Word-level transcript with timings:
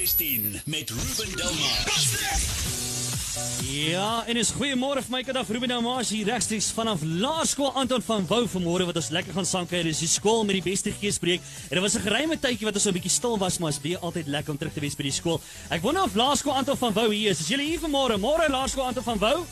2016 0.00 0.60
met 0.64 0.90
Ruben 0.90 1.36
Delmar. 1.36 1.84
Ja, 3.62 4.24
en 4.26 4.36
is 4.40 4.52
goeiemôre 4.56 5.02
vir 5.04 5.12
my 5.12 5.20
kind 5.26 5.36
af 5.36 5.50
Ruben 5.52 5.72
Amaas 5.76 6.08
hier 6.14 6.24
regstreeks 6.30 6.70
vanaf 6.72 7.02
Laerskool 7.04 7.68
Anton 7.76 8.00
van 8.06 8.24
Wouw 8.30 8.48
vanmôre 8.48 8.86
wat 8.88 8.96
ons 8.96 9.10
lekker 9.12 9.36
gaan 9.36 9.48
sankuier. 9.48 9.84
Dis 9.90 10.00
die 10.00 10.08
skool 10.08 10.46
met 10.48 10.56
die 10.56 10.64
beste 10.64 10.94
geespreek. 11.02 11.44
En 11.68 11.76
dit 11.76 11.84
was 11.84 11.98
'n 11.98 12.06
geruime 12.08 12.38
tydjie 12.40 12.64
wat 12.64 12.74
ons 12.74 12.82
so 12.82 12.88
'n 12.88 12.96
bietjie 12.96 13.12
stil 13.12 13.38
was, 13.38 13.58
maar 13.58 13.70
is 13.70 13.80
baie 13.80 13.98
altyd 13.98 14.26
lekker 14.26 14.52
om 14.52 14.58
terug 14.58 14.72
te 14.72 14.80
wees 14.80 14.96
by 14.96 15.02
die 15.02 15.12
skool. 15.20 15.40
Ek 15.68 15.82
wonder 15.82 16.02
of 16.02 16.14
Laerskool 16.14 16.52
Anton 16.52 16.76
van 16.76 16.92
Wouw 16.92 17.10
hier 17.10 17.30
is. 17.30 17.40
Is 17.40 17.48
julle 17.48 17.62
hier 17.62 17.80
vanmôre? 17.80 18.18
Môre 18.18 18.48
Laerskool 18.48 18.84
Anton 18.84 19.02
van 19.02 19.18
Wouw? 19.18 19.46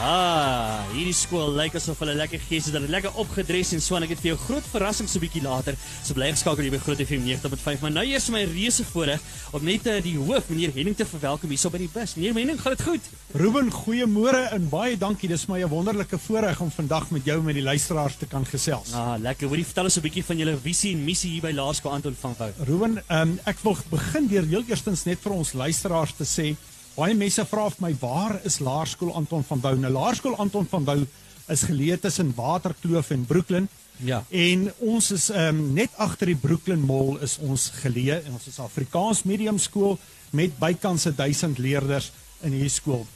Ah, 0.00 0.86
hierdie 0.94 1.12
skool 1.12 1.50
lyk 1.52 1.74
asof 1.76 1.98
hulle 2.00 2.14
lekker 2.16 2.40
gees 2.46 2.64
het. 2.64 2.72
Hulle 2.72 2.86
het 2.88 2.94
lekker 2.94 3.18
opgedres 3.20 3.74
en 3.76 3.82
so 3.84 3.98
en 3.98 4.06
ek 4.06 4.14
het 4.14 4.22
vir 4.22 4.30
jou 4.30 4.38
groot 4.46 4.68
verrassing 4.72 5.08
so 5.10 5.20
bietjie 5.20 5.42
later. 5.44 5.76
So 6.00 6.16
bly 6.16 6.30
geskakel 6.32 6.64
hier 6.64 6.72
by 6.72 6.80
Groot 6.80 7.02
FM 7.04 7.26
90.5. 7.26 7.82
Maar 7.84 7.92
nou 7.98 8.04
eers 8.08 8.30
my 8.32 8.40
reuse 8.48 8.86
voorreg 8.88 9.20
om 9.52 9.66
net 9.68 9.84
uh, 9.92 9.98
die 10.00 10.14
hoof 10.16 10.48
meneer 10.48 10.72
Henning 10.72 10.96
te 10.96 11.04
verwelkom 11.10 11.52
hier 11.52 11.60
so 11.60 11.68
by 11.74 11.82
die 11.82 11.90
bus. 11.92 12.16
Meneer 12.16 12.40
Henning, 12.40 12.62
gaan 12.62 12.76
dit 12.78 12.86
goed? 12.88 13.10
Ruben, 13.36 13.68
goeiemôre 13.82 14.42
en 14.56 14.66
baie 14.72 14.96
dankie. 14.96 15.28
Dis 15.28 15.44
my 15.52 15.60
'n 15.60 15.68
wonderlike 15.68 16.18
voorreg 16.24 16.64
om 16.64 16.72
vandag 16.72 17.10
met 17.12 17.28
jou 17.28 17.42
met 17.42 17.60
die 17.60 17.68
luisteraars 17.68 18.16
te 18.16 18.26
kan 18.26 18.48
gesels. 18.48 18.96
Ah, 18.96 19.20
lekker. 19.20 19.48
Hoorie, 19.48 19.68
vertel 19.68 19.92
ons 19.92 20.00
'n 20.00 20.08
bietjie 20.08 20.24
van 20.24 20.38
julle 20.38 20.56
visie 20.56 20.96
en 20.96 21.04
missie 21.04 21.36
hier 21.36 21.42
by 21.42 21.52
Laerskool 21.52 21.92
Anton 21.92 22.16
van 22.20 22.34
Wouw. 22.38 22.52
Ruben, 22.64 23.02
um, 23.08 23.38
ek 23.44 23.60
wil 23.60 23.76
begin 23.90 24.26
deur 24.26 24.46
heel 24.48 24.64
eerstens 24.68 25.04
net 25.04 25.20
vir 25.20 25.32
ons 25.32 25.52
luisteraars 25.52 26.16
te 26.16 26.24
sê 26.24 26.56
Baie 26.92 27.14
mense 27.16 27.40
vra 27.48 27.70
vir 27.72 27.80
my 27.80 27.90
waar 28.02 28.34
is 28.44 28.58
Laerskool 28.60 29.14
Anton 29.16 29.40
van 29.48 29.60
Wouw? 29.62 29.78
Nou 29.80 29.90
Laerskool 29.94 30.34
Anton 30.42 30.66
van 30.68 30.84
Wouw 30.84 31.06
is 31.48 31.62
geleë 31.64 31.96
tussen 32.02 32.34
Waterkloof 32.36 33.14
en 33.14 33.24
Brooklyn. 33.24 33.68
Ja. 34.04 34.18
En 34.28 34.66
ons 34.76 35.08
is 35.16 35.30
ehm 35.32 35.56
um, 35.56 35.72
net 35.72 35.96
agter 35.96 36.34
die 36.34 36.36
Brooklyn 36.36 36.84
Mall 36.84 37.16
is 37.24 37.38
ons 37.40 37.70
geleë 37.80 38.20
en 38.26 38.36
ons 38.36 38.50
is 38.50 38.60
Afrikaans 38.60 39.24
medium 39.24 39.56
skool 39.56 39.96
met 40.36 40.52
bykans 40.60 41.08
1000 41.16 41.64
leerders 41.64 42.12
in 42.44 42.52
hierdie 42.58 42.76
skool. 42.76 43.06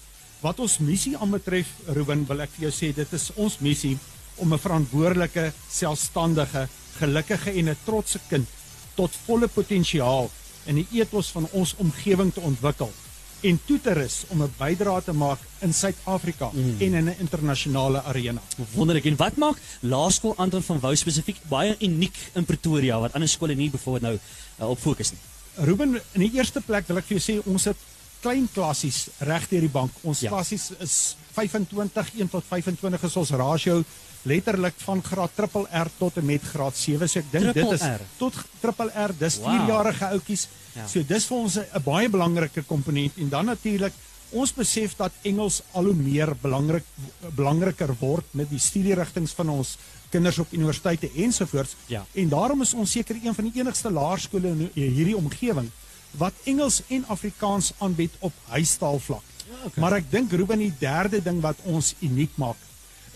Wat 0.40 0.56
ons 0.64 0.80
missie 0.80 1.12
aanbetref, 1.12 1.68
Ruben, 1.92 2.24
wil 2.28 2.46
ek 2.46 2.56
vir 2.56 2.70
jou 2.70 2.74
sê 2.80 2.94
dit 2.96 3.12
is 3.12 3.30
ons 3.36 3.60
missie 3.60 3.98
om 4.40 4.54
'n 4.54 4.58
verantwoordelike, 4.58 5.52
selfstandige, 5.68 6.68
gelukkige 6.96 7.52
en 7.52 7.68
'n 7.68 7.82
trotse 7.84 8.20
kind 8.30 8.48
tot 8.96 9.12
volle 9.26 9.48
potensiaal 9.48 10.30
in 10.64 10.76
die 10.80 10.88
etos 11.02 11.28
van 11.28 11.44
ons 11.52 11.74
omgewing 11.76 12.32
te 12.32 12.40
ontwikkel 12.40 12.88
en 13.46 13.58
toe 13.66 13.78
te 13.80 13.92
rus 13.94 14.16
om 14.34 14.42
'n 14.42 14.52
bydrae 14.58 15.02
te 15.04 15.12
maak 15.12 15.38
in 15.60 15.72
Suid-Afrika 15.74 16.50
mm. 16.52 16.80
en 16.80 16.94
in 16.94 17.08
'n 17.08 17.16
internasionale 17.18 18.02
arena. 18.02 18.42
Wonderlik. 18.74 19.04
En 19.04 19.16
wat 19.16 19.36
maak 19.36 19.56
Laerskool 19.80 20.34
Anton 20.36 20.62
van 20.62 20.80
Wouw 20.80 20.94
spesifiek 20.94 21.36
baie 21.48 21.76
uniek 21.80 22.16
in 22.34 22.44
Pretoria 22.44 23.00
wat 23.00 23.12
ander 23.12 23.28
skole 23.28 23.54
nie 23.54 23.70
byvoorbeeld 23.70 24.02
nou 24.02 24.18
uh, 24.60 24.68
op 24.68 24.78
fokus 24.78 25.10
nie? 25.10 25.20
Ruben, 25.54 26.00
in 26.12 26.20
die 26.20 26.32
eerste 26.32 26.60
plek 26.60 26.86
wil 26.86 26.96
ek 26.96 27.04
vir 27.04 27.18
jou 27.18 27.24
sê 27.24 27.48
ons 27.48 27.64
het 27.64 27.76
klein 28.20 28.48
klassies 28.52 29.06
reg 29.18 29.48
deur 29.48 29.60
die 29.60 29.72
bank. 29.72 29.92
Ons 30.02 30.20
ja. 30.20 30.30
klassies 30.30 30.70
is 30.78 31.16
25 31.32 32.10
1 32.18 32.28
tot 32.28 32.44
25 32.48 33.02
is 33.02 33.16
ons 33.16 33.30
rasio 33.30 33.84
letterlik 34.26 34.74
van 34.82 35.02
graad 35.02 35.34
triple 35.36 35.66
R 35.70 35.90
tot 35.98 36.16
en 36.16 36.26
met 36.26 36.42
graad 36.42 36.76
7. 36.76 37.08
So 37.08 37.22
ek 37.22 37.30
dink 37.30 37.52
dit 37.54 37.72
is 37.76 37.84
R. 37.86 38.02
tot 38.18 38.34
triple 38.60 38.90
R. 38.90 39.14
Dis 39.18 39.38
4-jarige 39.38 40.10
wow. 40.10 40.20
Ja. 40.76 40.86
So 40.90 41.02
dis 41.06 41.26
vir 41.26 41.36
ons 41.36 41.56
'n 41.58 41.82
baie 41.84 42.08
belangrike 42.08 42.62
komponent 42.62 43.16
en 43.16 43.28
dan 43.28 43.44
natuurlik 43.46 43.92
ons 44.30 44.52
besef 44.52 44.96
dat 44.96 45.12
Engels 45.22 45.62
al 45.72 45.84
hoe 45.84 45.94
meer 45.94 46.34
belangrik 46.42 46.84
belangriker 47.34 47.94
word 48.00 48.24
met 48.30 48.50
die 48.50 48.58
studierigtinge 48.58 49.28
van 49.28 49.48
ons 49.48 49.76
kinders 50.10 50.38
op 50.38 50.52
universiteite 50.52 51.10
ensovoorts. 51.14 51.76
Ja. 51.86 52.04
En 52.12 52.28
daarom 52.28 52.62
is 52.62 52.74
ons 52.74 52.90
seker 52.90 53.16
een 53.22 53.34
van 53.34 53.44
die 53.44 53.60
enigste 53.60 53.90
laerskole 53.90 54.48
in 54.48 54.70
hierdie 54.74 55.16
omgewing 55.16 55.70
wat 56.10 56.32
Engels 56.44 56.82
en 56.88 57.04
Afrikaans 57.06 57.72
aanbied 57.78 58.12
op 58.18 58.32
huistaalvlak. 58.48 59.22
Ja, 59.48 59.56
okay. 59.64 59.80
Maar 59.80 59.92
ek 59.92 60.10
dink 60.10 60.32
Ruben 60.32 60.58
die 60.58 60.74
derde 60.78 61.22
ding 61.22 61.40
wat 61.40 61.56
ons 61.64 61.94
uniek 62.00 62.32
maak 62.36 62.56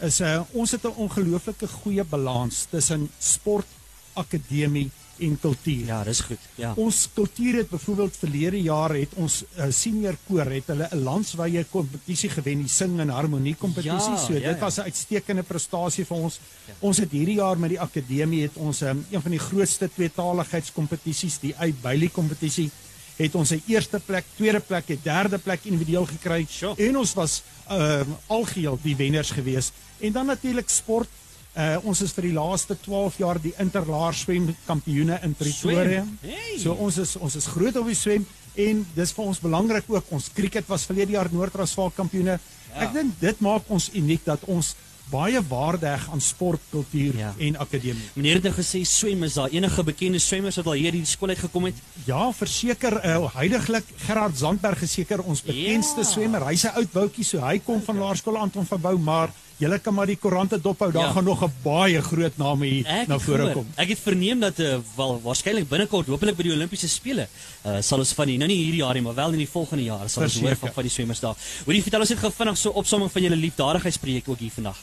is 0.00 0.20
uh, 0.24 0.40
ons 0.56 0.70
het 0.70 0.84
'n 0.84 0.96
ongelooflike 0.96 1.68
goeie 1.68 2.04
balans 2.04 2.66
tussen 2.70 3.10
sport, 3.18 3.66
akademie 4.12 4.90
en 5.20 5.38
kultuur. 5.40 5.86
Ja, 5.86 6.02
dis 6.04 6.20
goed. 6.20 6.48
Ja. 6.54 6.72
Ons 6.76 7.08
kultuur 7.14 7.56
het 7.60 7.70
byvoorbeeld 7.70 8.16
verlede 8.16 8.60
jaar 8.62 8.94
het 8.94 9.14
ons 9.14 9.42
uh, 9.56 9.68
senior 9.70 10.16
koor 10.26 10.50
het 10.50 10.66
hulle 10.72 10.88
'n 10.90 11.02
landswye 11.02 11.64
kompetisie 11.70 12.30
gewen, 12.30 12.64
die 12.64 12.68
sing 12.68 13.00
en 13.00 13.08
harmonie 13.08 13.54
kompetisie. 13.54 14.16
Ja, 14.16 14.16
so 14.16 14.32
dit 14.32 14.42
ja, 14.42 14.50
ja. 14.50 14.58
was 14.58 14.78
'n 14.78 14.88
uitstekende 14.90 15.42
prestasie 15.42 16.04
vir 16.04 16.16
ons. 16.16 16.40
Ja. 16.66 16.74
Ons 16.78 16.98
het 16.98 17.10
hierdie 17.10 17.36
jaar 17.36 17.58
met 17.58 17.70
die 17.70 17.80
akademie 17.80 18.42
het 18.42 18.56
ons 18.56 18.80
um, 18.80 19.06
een 19.10 19.22
van 19.22 19.30
die 19.30 19.40
grootste 19.40 19.90
tweetaaligheidskompetisies, 19.94 21.38
die 21.38 21.54
Uit 21.56 21.80
Bailey 21.82 22.08
kompetisie 22.08 22.70
het 23.16 23.34
ons 23.34 23.50
'n 23.50 23.62
eerste 23.66 24.00
plek, 24.00 24.24
tweede 24.36 24.60
plek, 24.60 24.88
'n 24.88 25.00
derde 25.02 25.38
plek 25.38 25.60
individueel 25.64 26.06
gekry 26.06 26.46
sure. 26.48 26.74
en 26.88 26.96
ons 26.96 27.14
was 27.14 27.42
uh, 27.70 28.00
algeheel 28.26 28.78
die 28.82 28.96
wenners 28.96 29.30
gewees. 29.30 29.72
En 29.98 30.12
dan 30.12 30.26
natuurlik 30.26 30.68
sport. 30.68 31.08
Uh 31.50 31.78
ons 31.90 32.00
is 32.04 32.12
vir 32.14 32.28
die 32.28 32.34
laaste 32.36 32.76
12 32.78 33.16
jaar 33.18 33.40
die 33.42 33.54
interlaar 33.58 34.14
swem 34.14 34.52
kampioene 34.68 35.18
in 35.26 35.34
Pretoria. 35.34 36.04
Hey. 36.22 36.58
So 36.62 36.76
ons 36.78 36.98
is 37.02 37.16
ons 37.18 37.34
is 37.36 37.48
groot 37.50 37.76
op 37.76 37.88
die 37.90 37.98
swem 37.98 38.26
en 38.54 38.84
dis 38.94 39.12
vir 39.16 39.24
ons 39.24 39.40
belangrik 39.42 39.88
ook. 39.90 40.12
Ons 40.14 40.30
cricket 40.34 40.68
was 40.70 40.86
verlede 40.86 41.16
jaar 41.16 41.30
Noord-Transvaal 41.32 41.90
kampioene. 41.96 42.38
Ja. 42.70 42.86
Ek 42.86 42.94
dink 42.94 43.18
dit 43.18 43.42
maak 43.42 43.66
ons 43.66 43.90
uniek 43.98 44.22
dat 44.24 44.46
ons 44.46 44.76
baie 45.10 45.40
waarde 45.48 45.88
heg 45.90 46.06
aan 46.14 46.22
sport, 46.22 46.62
kultuur 46.70 47.16
ja. 47.18 47.32
en 47.38 47.56
akademie. 47.58 48.08
Meneer 48.14 48.38
het 48.38 48.46
nou 48.46 48.54
gesê 48.54 48.82
swem 48.86 49.24
is 49.26 49.34
daar 49.38 49.50
enige 49.50 49.82
bekende 49.86 50.20
swemmers 50.22 50.60
wat 50.60 50.70
al 50.70 50.78
hier 50.78 50.94
die 50.94 51.02
skool 51.08 51.34
uit 51.34 51.42
gekom 51.42 51.66
het? 51.66 51.80
Ja, 52.06 52.28
verseker, 52.36 53.00
uh, 53.02 53.26
heidaglik 53.34 53.90
Gerard 54.04 54.38
Zandberg 54.38 54.84
is 54.86 54.94
seker 55.00 55.24
ons 55.24 55.42
bekendste 55.42 56.04
ja. 56.04 56.10
swemmer. 56.12 56.46
Hy's 56.46 56.64
'n 56.68 56.76
oud 56.78 56.92
boutjie, 56.94 57.26
so 57.26 57.42
hy 57.42 57.58
kom 57.58 57.82
van 57.82 57.98
Laerskool 57.98 58.38
Anton 58.38 58.66
van 58.66 58.80
Bou, 58.80 58.96
maar 58.98 59.34
Julle 59.60 59.76
kan 59.84 59.92
maar 59.92 60.08
die 60.08 60.16
koerante 60.16 60.56
dophou, 60.56 60.88
daar 60.92 61.10
ja. 61.10 61.12
gaan 61.12 61.24
nog 61.24 61.42
'n 61.44 61.52
baie 61.62 62.00
groot 62.02 62.36
name 62.36 62.66
hier 62.66 62.86
ek 62.86 63.08
na 63.08 63.18
vore 63.18 63.52
kom. 63.52 63.66
Ek 63.76 63.88
het 63.88 63.98
verneem 63.98 64.40
dat 64.40 64.58
uh, 64.58 64.78
wel 64.96 65.20
waarskynlik 65.22 65.68
binnekort, 65.68 66.06
hopelik 66.06 66.36
by 66.36 66.42
die 66.42 66.52
Olimpiese 66.52 66.88
spele, 66.88 67.28
uh, 67.66 67.80
sal 67.80 67.98
ons 67.98 68.12
van 68.12 68.26
die 68.26 68.38
nou 68.38 68.48
nie 68.48 68.56
hierdie 68.56 68.80
jaar 68.80 68.94
nie, 68.94 69.02
maar 69.02 69.14
wel 69.14 69.36
in 69.36 69.44
die 69.44 69.48
volgende 69.48 69.84
jaar 69.84 70.08
sal 70.08 70.22
ons 70.22 70.40
hoor 70.40 70.56
van 70.56 70.72
van 70.72 70.82
die 70.82 70.92
swemmers 70.92 71.20
daar. 71.20 71.36
Hoorie, 71.66 71.82
vertel 71.82 72.00
ons 72.00 72.08
net 72.08 72.18
gou 72.18 72.32
vinnig 72.32 72.56
so 72.58 72.70
opsomming 72.70 73.12
van 73.12 73.22
julle 73.22 73.36
liefdadigheidsprojek 73.36 74.28
ook 74.28 74.38
hier 74.38 74.56
vandag. 74.56 74.80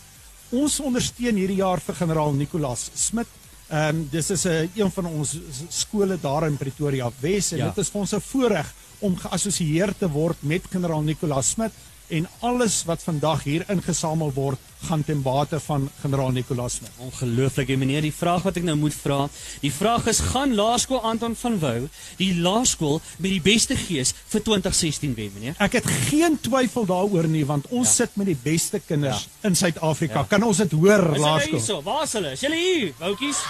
Ons 0.51 0.79
ondersteun 0.79 1.35
hierdie 1.35 1.57
jaar 1.57 1.81
vir 1.81 1.95
generaal 1.95 2.33
Nicolas 2.33 2.89
Smit. 2.94 3.27
Ehm 3.69 3.95
um, 3.95 4.07
dis 4.11 4.29
is 4.29 4.45
'n 4.45 4.49
uh, 4.49 4.77
een 4.77 4.91
van 4.91 5.05
ons 5.05 5.38
skole 5.69 6.17
daar 6.21 6.47
in 6.47 6.57
Pretoria 6.57 7.11
Wes 7.19 7.51
en 7.51 7.57
ja. 7.57 7.65
dit 7.65 7.77
is 7.77 7.89
vir 7.89 8.01
ons 8.01 8.13
'n 8.13 8.21
voorreg 8.21 8.73
om 8.99 9.17
geassosieer 9.17 9.94
te 9.97 10.07
word 10.09 10.38
met 10.41 10.61
generaal 10.69 11.01
Nicolas 11.01 11.49
Smit 11.49 11.71
en 12.07 12.28
alles 12.40 12.84
wat 12.88 13.03
vandag 13.03 13.44
hier 13.44 13.66
ingesamel 13.72 14.31
word 14.34 14.59
gaan 14.88 15.03
ten 15.03 15.22
bate 15.22 15.59
van 15.59 15.90
generaal 16.01 16.31
Nicolaas 16.31 16.78
Smit. 16.78 16.91
Ongelooflik, 16.97 17.72
meneer, 17.78 18.01
die 18.06 18.13
vraag 18.13 18.45
wat 18.45 18.59
ek 18.59 18.66
nou 18.68 18.75
moet 18.78 18.95
vra, 18.95 19.25
die 19.63 19.72
vraag 19.73 20.07
is 20.12 20.22
gaan 20.31 20.53
Laerskool 20.56 21.01
Anton 21.01 21.35
van 21.35 21.57
Wouw 21.59 21.88
die 22.19 22.29
laerskool 22.41 23.01
met 23.18 23.31
die 23.31 23.41
beste 23.41 23.75
gees 23.79 24.13
vir 24.29 24.44
2016 24.45 25.16
wen, 25.18 25.34
meneer? 25.35 25.57
Ek 25.63 25.79
het 25.79 25.90
geen 26.09 26.38
twyfel 26.41 26.88
daaroor 26.90 27.28
nie 27.31 27.45
want 27.47 27.68
ons 27.72 27.95
ja. 27.95 28.06
sit 28.06 28.16
met 28.22 28.29
die 28.29 28.39
beste 28.44 28.79
kinders 28.79 29.25
ja. 29.25 29.50
in 29.50 29.57
Suid-Afrika. 29.57 30.24
Ja. 30.24 30.29
Kan 30.29 30.45
ons 30.47 30.63
dit 30.63 30.78
hoor, 30.78 31.09
laerskool? 31.18 31.84
Waar 31.88 32.06
is 32.06 32.18
hulle? 32.19 32.38
Is 32.38 32.45
hulle 32.45 32.62
hier? 32.62 32.94
Woutjies? 33.01 33.44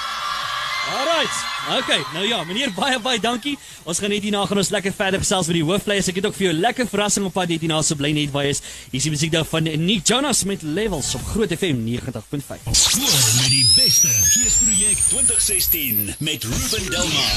Alright. 0.87 1.35
Okay, 1.83 1.99
nou 2.13 2.23
ja, 2.27 2.43
meneer 2.47 2.71
baie 2.71 2.99
baie 3.03 3.19
dankie. 3.19 3.57
Ons 3.83 3.99
gaan 3.99 4.09
net 4.13 4.23
hierna 4.23 4.45
gaan 4.47 4.61
ons 4.61 4.69
lekker 4.71 4.93
verder 4.95 5.19
gesels 5.19 5.49
met 5.51 5.57
die 5.59 5.65
hoofleiers. 5.67 6.07
Ek 6.11 6.19
het 6.21 6.27
ook 6.29 6.37
vir 6.37 6.45
jou 6.47 6.55
lekker 6.55 6.87
verrassing 6.87 7.27
op 7.27 7.35
pad 7.35 7.51
hierna 7.51 7.81
so 7.83 7.99
bly 7.99 8.11
net 8.15 8.31
jy 8.31 8.45
is. 8.53 8.63
Hier 8.93 8.99
is 9.01 9.07
die 9.09 9.13
musiek 9.13 9.33
daar 9.35 9.47
van 9.49 9.63
Nick 9.83 10.07
Jonas 10.07 10.45
met 10.47 10.63
Levels 10.63 11.11
op 11.19 11.23
Groot 11.33 11.51
FM 11.51 11.83
90.5. 11.83 12.71
Skool 12.71 13.19
met 13.41 13.51
die 13.51 13.67
beste 13.75 14.07
geesprojek 14.31 14.97
2016 15.11 16.15
met 16.23 16.47
Ruben 16.47 16.85
Delmar. 16.95 17.31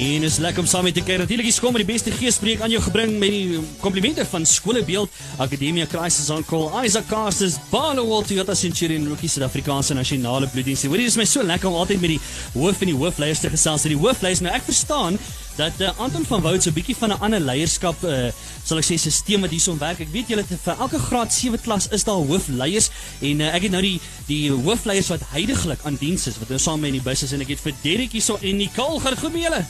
En 0.00 0.22
is 0.24 0.38
lekker 0.40 0.62
om 0.62 0.68
saam 0.68 0.86
met 0.86 0.94
te 0.96 1.02
kuier. 1.04 1.18
Natuurlik 1.20 1.46
is 1.50 1.58
kom 1.60 1.74
met 1.76 1.82
die 1.82 1.92
beste 1.92 2.12
geespreek 2.16 2.62
aan 2.64 2.72
jou 2.72 2.80
gebring 2.80 3.18
met 3.20 3.34
die 3.34 3.58
komplimente 3.82 4.24
van 4.30 4.46
Skolebeeld, 4.48 5.12
Akademia 5.36 5.84
Crisis 5.86 6.30
on 6.32 6.44
Call, 6.48 6.70
Isaac 6.86 7.10
Casters, 7.10 7.58
Balo 7.68 8.06
Walter, 8.08 8.30
Toyota 8.30 8.54
Centurion, 8.56 9.04
Rookie 9.10 9.28
Suid-Afrikaanse 9.28 9.94
Nasionale 9.94 10.48
Bloeddienste. 10.48 10.88
Hoorie, 10.88 11.04
dit 11.04 11.12
is 11.12 11.18
my 11.20 11.26
so 11.28 11.44
lekker 11.44 11.68
om 11.68 11.76
altyd 11.82 12.00
met 12.00 12.14
die 12.14 12.20
hoof 12.54 12.80
en 12.80 12.94
die 12.94 12.96
hoofleiers 12.96 13.44
te 13.44 13.52
gesels. 13.52 13.84
Die 13.92 14.00
hoofleiers, 14.00 14.40
nou 14.40 14.54
ek 14.56 14.64
verstaan 14.70 15.20
dat 15.58 15.84
uh, 15.84 15.92
Anton 16.00 16.24
van 16.24 16.40
Wout 16.46 16.62
so 16.64 16.70
'n 16.70 16.78
bietjie 16.78 16.96
van 16.96 17.12
'n 17.12 17.20
ander 17.20 17.40
leierskap 17.40 18.00
uh, 18.04 18.32
sal 18.64 18.80
ek 18.80 18.88
sê 18.88 18.96
stelsel 18.96 19.44
wat 19.44 19.52
hierson 19.52 19.78
werk. 19.78 20.00
Ek 20.00 20.12
weet 20.16 20.32
julle 20.32 20.46
vir 20.48 20.80
elke 20.80 20.98
graad 20.98 21.32
7 21.32 21.60
klas 21.60 21.90
is 21.92 22.08
daar 22.08 22.24
hoofleiers 22.24 22.88
en 23.20 23.44
uh, 23.44 23.52
ek 23.52 23.68
het 23.68 23.72
nou 23.76 23.84
die 23.84 24.00
die 24.32 24.48
hoofleiers 24.48 25.12
wat 25.12 25.28
heidaglik 25.36 25.84
aan 25.84 26.00
diens 26.00 26.26
is 26.26 26.40
wat 26.40 26.48
nou 26.48 26.58
saam 26.58 26.80
met 26.80 26.94
in 26.94 27.02
die 27.02 27.04
bus 27.04 27.22
is 27.22 27.36
en 27.36 27.44
ek 27.44 27.52
het 27.52 27.60
vir 27.60 27.74
Derek 27.82 28.16
hierso 28.16 28.40
en 28.40 28.56
Nicole 28.56 29.00
gaan 29.00 29.20
goed 29.20 29.32
met 29.32 29.42
julle. 29.42 29.64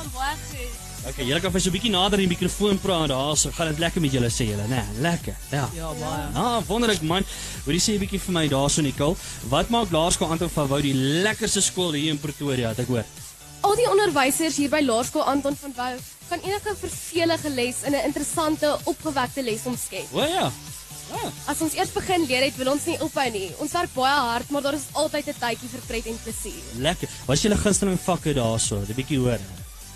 Van 0.00 0.10
baie 0.14 0.36
goed. 0.48 0.76
Okay, 1.10 1.24
julle 1.24 1.40
kan 1.40 1.52
vir 1.52 1.60
so 1.60 1.68
'n 1.68 1.72
bietjie 1.72 1.90
nader 1.92 2.20
in 2.20 2.28
die 2.28 2.36
mikrofoon 2.36 2.78
praat 2.80 3.08
daar, 3.08 3.36
so 3.36 3.50
gaan 3.56 3.68
dit 3.68 3.78
lekker 3.78 4.00
met 4.00 4.12
julle 4.12 4.28
sê 4.28 4.44
julle, 4.48 4.66
né? 4.68 4.80
Nee, 4.80 5.00
lekker. 5.00 5.36
Ja. 5.50 5.68
Ja, 5.74 5.92
baie. 6.00 6.24
Ah, 6.34 6.60
wonderlik 6.68 7.02
man. 7.02 7.24
Wil 7.64 7.74
jy 7.74 7.80
sê 7.80 7.92
'n 7.94 8.00
bietjie 8.00 8.20
vir 8.20 8.32
my 8.32 8.48
daarso 8.48 8.82
Nicole? 8.82 9.16
Wat 9.48 9.68
maak 9.68 9.90
Laerskool 9.90 10.30
Anton 10.30 10.48
van 10.48 10.68
Wouw 10.68 10.80
die 10.80 10.94
lekkerste 10.94 11.60
skool 11.60 11.92
hier 11.92 12.10
in 12.10 12.18
Pretoria, 12.18 12.68
het 12.68 12.78
ek 12.78 12.86
hoor? 12.86 13.04
Al 13.60 13.76
die 13.76 13.90
onderwysers 13.90 14.56
hier 14.56 14.70
by 14.70 14.80
Laerskool 14.80 15.22
Anton 15.24 15.56
van 15.56 15.72
Wouw 15.76 15.96
kan 16.28 16.40
enige 16.40 16.76
vervelige 16.76 17.50
les 17.50 17.76
in 17.84 17.92
'n 17.92 18.04
interessante, 18.04 18.78
opgewekte 18.84 19.42
les 19.42 19.60
omskep. 19.64 20.06
O 20.12 20.20
ja. 20.20 20.52
Ja. 21.10 21.30
As 21.46 21.60
ons 21.60 21.74
eers 21.74 21.92
begin 21.92 22.26
leer 22.26 22.44
het, 22.44 22.56
wil 22.56 22.70
ons 22.72 22.84
nie 22.84 23.00
ophou 23.02 23.30
nie. 23.30 23.50
Ons 23.58 23.72
werk 23.72 23.94
baie 23.94 24.20
hard, 24.30 24.50
maar 24.50 24.62
daar 24.62 24.74
is 24.74 24.88
altyd 24.92 25.26
'n 25.28 25.40
tydjie 25.40 25.68
vir 25.68 25.80
pret 25.86 26.06
en 26.06 26.18
plesier. 26.22 26.62
Lekker. 26.76 27.08
Wat 27.26 27.36
is 27.36 27.42
julle 27.42 27.56
gunsteling 27.56 27.98
vakke 28.00 28.34
daarso? 28.34 28.76
'n 28.76 28.94
Bietjie 28.94 29.18
hoor. 29.18 29.38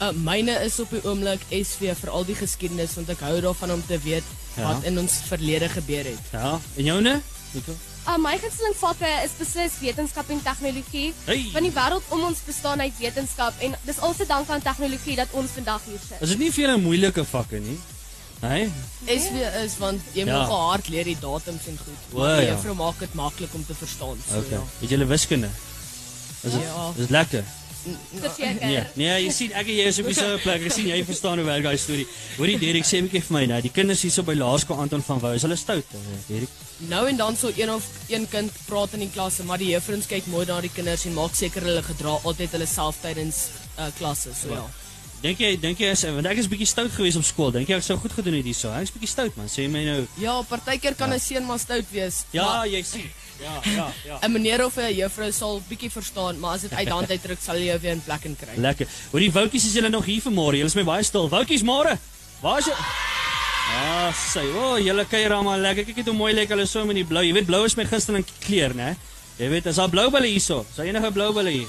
Uh, 0.03 0.11
myne 0.27 0.51
is 0.67 0.79
op 0.83 0.91
die 0.91 1.01
oomblik 1.07 1.41
SV 1.55 1.93
vir 2.01 2.11
al 2.11 2.25
die 2.27 2.35
geskiedenis 2.35 2.95
want 2.99 3.09
ek 3.15 3.21
hou 3.21 3.41
daarvan 3.41 3.71
om 3.77 3.83
te 3.87 3.99
weet 4.03 4.25
Ja. 4.55 4.63
ja. 4.63 4.67
wat 4.75 4.85
in 4.85 4.99
ons 4.99 5.13
verlede 5.29 5.69
gebeur 5.69 6.05
het. 6.05 6.19
Ja. 6.33 6.59
En 6.77 6.85
joune? 6.85 7.21
Nicole? 7.53 7.77
Uh, 8.07 8.17
my 8.19 8.35
gunsteling 8.39 8.75
vakke 8.77 9.09
is 9.25 9.33
beslis 9.39 9.73
wetenskap 9.81 10.29
en 10.31 10.43
tegnologie. 10.43 11.15
Hey. 11.25 11.47
Want 11.55 11.65
die 11.65 11.73
wêreld 11.73 12.03
om 12.13 12.23
ons 12.29 12.39
bestaan 12.47 12.81
uit 12.81 12.93
wetenskap 13.01 13.55
en 13.65 13.75
dis 13.87 13.99
al 13.99 14.15
se 14.15 14.27
dank 14.27 14.49
aan 14.49 14.63
tegnologie 14.63 15.17
dat 15.17 15.29
ons 15.33 15.51
vandag 15.57 15.81
hier 15.89 15.99
sit. 16.09 16.21
Is 16.21 16.29
dit 16.35 16.39
nie 16.39 16.51
vir 16.53 16.65
julle 16.67 16.77
moeilike 16.83 17.25
vakke 17.25 17.59
nie? 17.65 17.79
Nee. 18.43 18.69
SV 19.09 19.41
is 19.65 19.79
want 19.81 20.01
jy 20.13 20.27
Ja. 20.27 20.37
moet 20.39 20.47
gehard 20.53 20.89
leer 20.89 21.05
die 21.05 21.17
datums 21.21 21.67
en 21.67 21.79
goed. 21.85 22.19
O, 22.19 22.27
ja. 22.27 22.41
juffrou 22.53 22.75
maak 22.75 22.99
dit 22.99 23.15
maklik 23.15 23.55
om 23.55 23.65
te 23.67 23.75
verstaan. 23.75 24.19
So, 24.29 24.39
Okay. 24.39 24.59
ja. 24.59 24.63
Het 24.81 24.91
julle 24.91 25.07
wiskunde? 25.07 25.49
Is 26.43 26.53
dit 26.53 26.61
Ja. 26.63 26.93
is 26.99 27.09
lekker? 27.09 27.45
Verseker. 27.85 28.67
Nee, 28.67 28.83
nee, 28.97 29.15
jy 29.27 29.33
sien 29.35 29.53
ek 29.53 29.69
en 29.69 29.77
jy 29.77 29.87
is 29.91 29.99
op 30.01 30.07
dieselfde 30.09 30.41
plek. 30.45 30.67
Ek 30.69 30.73
sien 30.73 30.87
jy 30.89 31.01
verstaan 31.05 31.41
hoe 31.41 31.47
werk 31.49 31.67
daai 31.67 31.77
storie. 31.81 32.07
Hoorie 32.39 32.59
Derek, 32.59 32.87
sê 32.89 33.01
'n 33.01 33.09
bietjie 33.09 33.25
vir 33.29 33.37
my 33.37 33.45
nou, 33.47 33.61
die 33.61 33.73
kinders 33.75 34.03
hierso 34.03 34.23
by 34.23 34.35
Laerskool 34.35 34.81
Anton 34.81 35.03
van 35.03 35.21
Wouw, 35.21 35.35
is 35.35 35.43
hulle 35.43 35.57
stout, 35.57 35.85
eh, 35.93 36.21
Derek? 36.29 36.49
Nou 36.89 37.09
en 37.09 37.17
dan 37.17 37.37
so 37.37 37.53
een 37.57 37.71
of 37.71 37.85
een 38.09 38.29
kind 38.29 38.53
praat 38.67 38.93
in 38.93 39.01
die 39.01 39.11
klas, 39.11 39.39
maar 39.45 39.59
die 39.59 39.71
juffrouens 39.73 40.07
kyk 40.07 40.27
mooi 40.27 40.47
na 40.47 40.61
die 40.61 40.73
kinders 40.75 41.05
en 41.05 41.15
maak 41.15 41.35
seker 41.35 41.63
hulle 41.63 41.83
gedra 41.83 42.19
altyd 42.25 42.51
hulle 42.51 42.67
self 42.67 42.97
tydens 43.03 43.49
uh, 43.79 43.87
klasse. 43.99 44.35
So 44.35 44.49
ja. 44.49 44.65
Dink 45.25 45.39
jy 45.41 45.55
dink 45.57 45.79
jy 45.81 45.89
is 45.95 46.03
want 46.05 46.27
ek 46.29 46.41
is 46.43 46.49
bietjie 46.53 46.67
stout 46.69 46.93
geweest 46.93 47.17
op 47.17 47.25
skool. 47.25 47.53
Dink 47.55 47.71
jy 47.71 47.79
ek 47.79 47.87
sou 47.87 47.97
goed 47.97 48.13
gedoen 48.13 48.35
het 48.37 48.45
hierso? 48.45 48.69
Ek 48.77 48.85
is 48.85 48.93
bietjie 48.93 49.09
stout 49.09 49.37
man. 49.41 49.49
Sê 49.49 49.65
my 49.73 49.81
nou. 49.87 50.01
Ja, 50.21 50.35
partykeer 50.51 50.99
kan 50.99 51.15
'n 51.15 51.21
seun 51.21 51.47
maar 51.47 51.59
stout 51.59 51.89
wees. 51.91 52.25
Ja, 52.33 52.45
maar 52.45 52.67
jy 52.69 52.83
sien. 52.83 53.09
Ja, 53.43 53.61
ja, 53.65 53.87
ja. 54.05 54.19
'n 54.23 54.33
meneer 54.33 54.65
of 54.65 54.77
'n 54.77 54.95
juffrou 54.95 55.33
sal 55.33 55.63
bietjie 55.69 55.91
verstaan, 55.91 56.39
maar 56.39 56.55
as 56.55 56.61
dit 56.61 56.73
uit 56.73 56.89
hand 56.89 57.11
uitdruk 57.11 57.39
sal 57.41 57.57
jy 57.57 57.81
weer 57.81 57.93
in 57.93 58.03
plek 58.03 58.25
in 58.25 58.37
kry. 58.37 58.55
Lekker. 58.57 58.87
Hoorie 59.11 59.33
Woutjies, 59.33 59.65
is 59.65 59.73
julle 59.75 59.89
nog 59.89 60.05
hier 60.05 60.23
vanmôre? 60.23 60.57
Julle 60.57 60.71
is 60.71 60.75
my 60.75 60.85
baie 60.85 61.03
stil. 61.03 61.29
Woutjies, 61.29 61.63
môre. 61.63 61.99
Waar 62.41 62.59
is 62.59 62.67
jy? 62.67 62.75
Ah, 63.75 64.13
sê, 64.13 64.45
o, 64.55 64.75
oh, 64.75 64.79
julle 64.79 65.05
kuier 65.05 65.33
almal 65.33 65.59
lekker. 65.61 65.85
Kyk 65.85 65.97
net 65.97 66.07
hoe 66.07 66.15
mooi 66.17 66.33
lyk 66.33 66.49
hulle 66.49 66.67
so 66.67 66.85
met 66.85 66.95
die 66.97 67.05
blou. 67.05 67.23
Jy 67.23 67.33
weet 67.33 67.47
blou 67.47 67.65
is 67.65 67.77
my 67.77 67.85
gunsteling 67.85 68.25
kleur, 68.41 68.75
né? 68.75 68.97
Jy 69.39 69.49
weet, 69.51 69.67
is 69.67 69.77
daar 69.77 69.91
blou 69.91 70.11
bulle 70.11 70.27
hierso? 70.27 70.61
Is 70.71 70.77
daar 70.77 70.87
enige 70.87 71.11
blou 71.13 71.33
bulle 71.33 71.51
hier? 71.51 71.67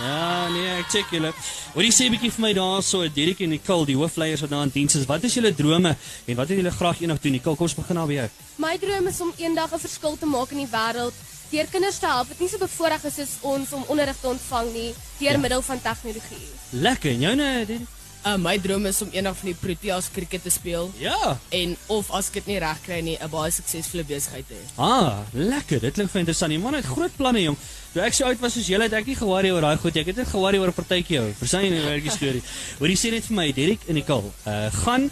Ja, 0.00 0.48
nee, 0.48 0.68
ek 0.78 0.90
check 0.92 1.10
julle. 1.10 1.32
Hoorie 1.74 1.92
sê 1.92 2.06
'n 2.06 2.12
bietjie 2.14 2.30
vir 2.30 2.40
my 2.40 2.52
daarso, 2.54 3.08
Derek 3.14 3.40
en 3.40 3.48
Nicole, 3.50 3.86
die 3.86 3.96
hoofleiers 3.96 4.40
wat 4.40 4.50
daar 4.50 4.62
in 4.62 4.70
diens 4.70 4.94
is. 4.94 5.06
Wat 5.06 5.24
is 5.24 5.34
julle 5.34 5.54
drome 5.54 5.96
en 6.26 6.36
wat 6.36 6.48
wil 6.48 6.56
julle 6.56 6.70
graag 6.70 7.00
eendag 7.00 7.20
doen? 7.20 7.32
Nicole, 7.32 7.56
kom 7.56 7.66
ons 7.66 7.74
begin 7.74 7.96
nou 7.96 8.06
by 8.06 8.14
jou. 8.14 8.28
My 8.56 8.76
droom 8.78 9.06
is 9.06 9.20
om 9.20 9.32
eendag 9.38 9.72
'n 9.72 9.78
verskil 9.78 10.16
te 10.18 10.26
maak 10.26 10.50
in 10.50 10.58
die 10.58 10.68
wêreld 10.70 11.14
deur 11.50 11.66
kinders 11.72 11.98
te 11.98 12.06
help 12.06 12.28
wat 12.28 12.38
nie 12.40 12.48
so 12.48 12.58
bevoorreg 12.58 13.04
is 13.04 13.14
soos 13.14 13.28
ons 13.40 13.72
om 13.72 13.84
onderrig 13.88 14.16
te 14.20 14.26
ontvang 14.28 14.72
nie 14.72 14.94
deur 15.18 15.32
Ja. 15.32 15.38
middel 15.38 15.62
van 15.62 15.80
tegnologie. 15.80 16.48
Lekker. 16.70 17.10
En 17.10 17.20
joune, 17.20 17.64
Derek? 17.66 17.86
Uh, 18.26 18.34
my 18.36 18.58
droom 18.58 18.84
is 18.86 18.98
om 19.02 19.08
eendag 19.14 19.36
vir 19.38 19.52
die 19.52 19.58
Proteas 19.60 20.08
krieket 20.12 20.42
te 20.42 20.50
speel 20.50 20.90
Ja. 20.98 21.38
en 21.54 21.76
of 21.86 22.10
as 22.10 22.26
ek 22.28 22.34
dit 22.34 22.46
nie 22.46 22.58
reg 22.58 22.80
kry 22.84 23.00
nie, 23.00 23.16
'n 23.20 23.30
baie 23.30 23.50
suksesvolle 23.50 24.04
besigheid 24.04 24.44
te 24.48 24.54
hê. 24.54 24.64
Ah, 24.76 25.20
lekker. 25.32 25.80
Dit 25.80 25.94
klink 25.94 26.10
vir 26.10 26.20
interessant. 26.20 26.50
Die 26.50 26.58
man 26.58 26.74
het 26.74 26.84
groot 26.84 27.16
planne, 27.16 27.40
jong. 27.42 27.56
Toe 27.92 28.02
ek 28.02 28.12
so 28.14 28.24
oud 28.24 28.40
was 28.40 28.52
soos 28.54 28.66
julle, 28.66 28.82
het 28.82 28.92
ek 28.92 29.06
nie 29.06 29.14
ge-worry 29.14 29.50
oor 29.50 29.60
daai 29.60 29.76
goed 29.78 29.94
nie. 29.94 30.00
Ek 30.00 30.06
het 30.08 30.16
net 30.16 30.26
ge-worry 30.28 30.58
oor 30.58 30.68
'n 30.68 30.72
partytjie 30.74 31.18
hou. 31.18 31.32
Verstaan 31.38 31.62
jy 31.64 31.70
nou 31.70 31.84
werkie 31.84 32.10
storie? 32.10 32.42
Hoor 32.78 32.88
jy 32.88 32.96
sê 32.96 33.10
net 33.12 33.24
vir 33.24 33.36
my, 33.36 33.52
Derek 33.52 33.80
en 33.88 33.94
Nicole, 33.94 34.30
uh 34.46 34.70
gaan 34.84 35.10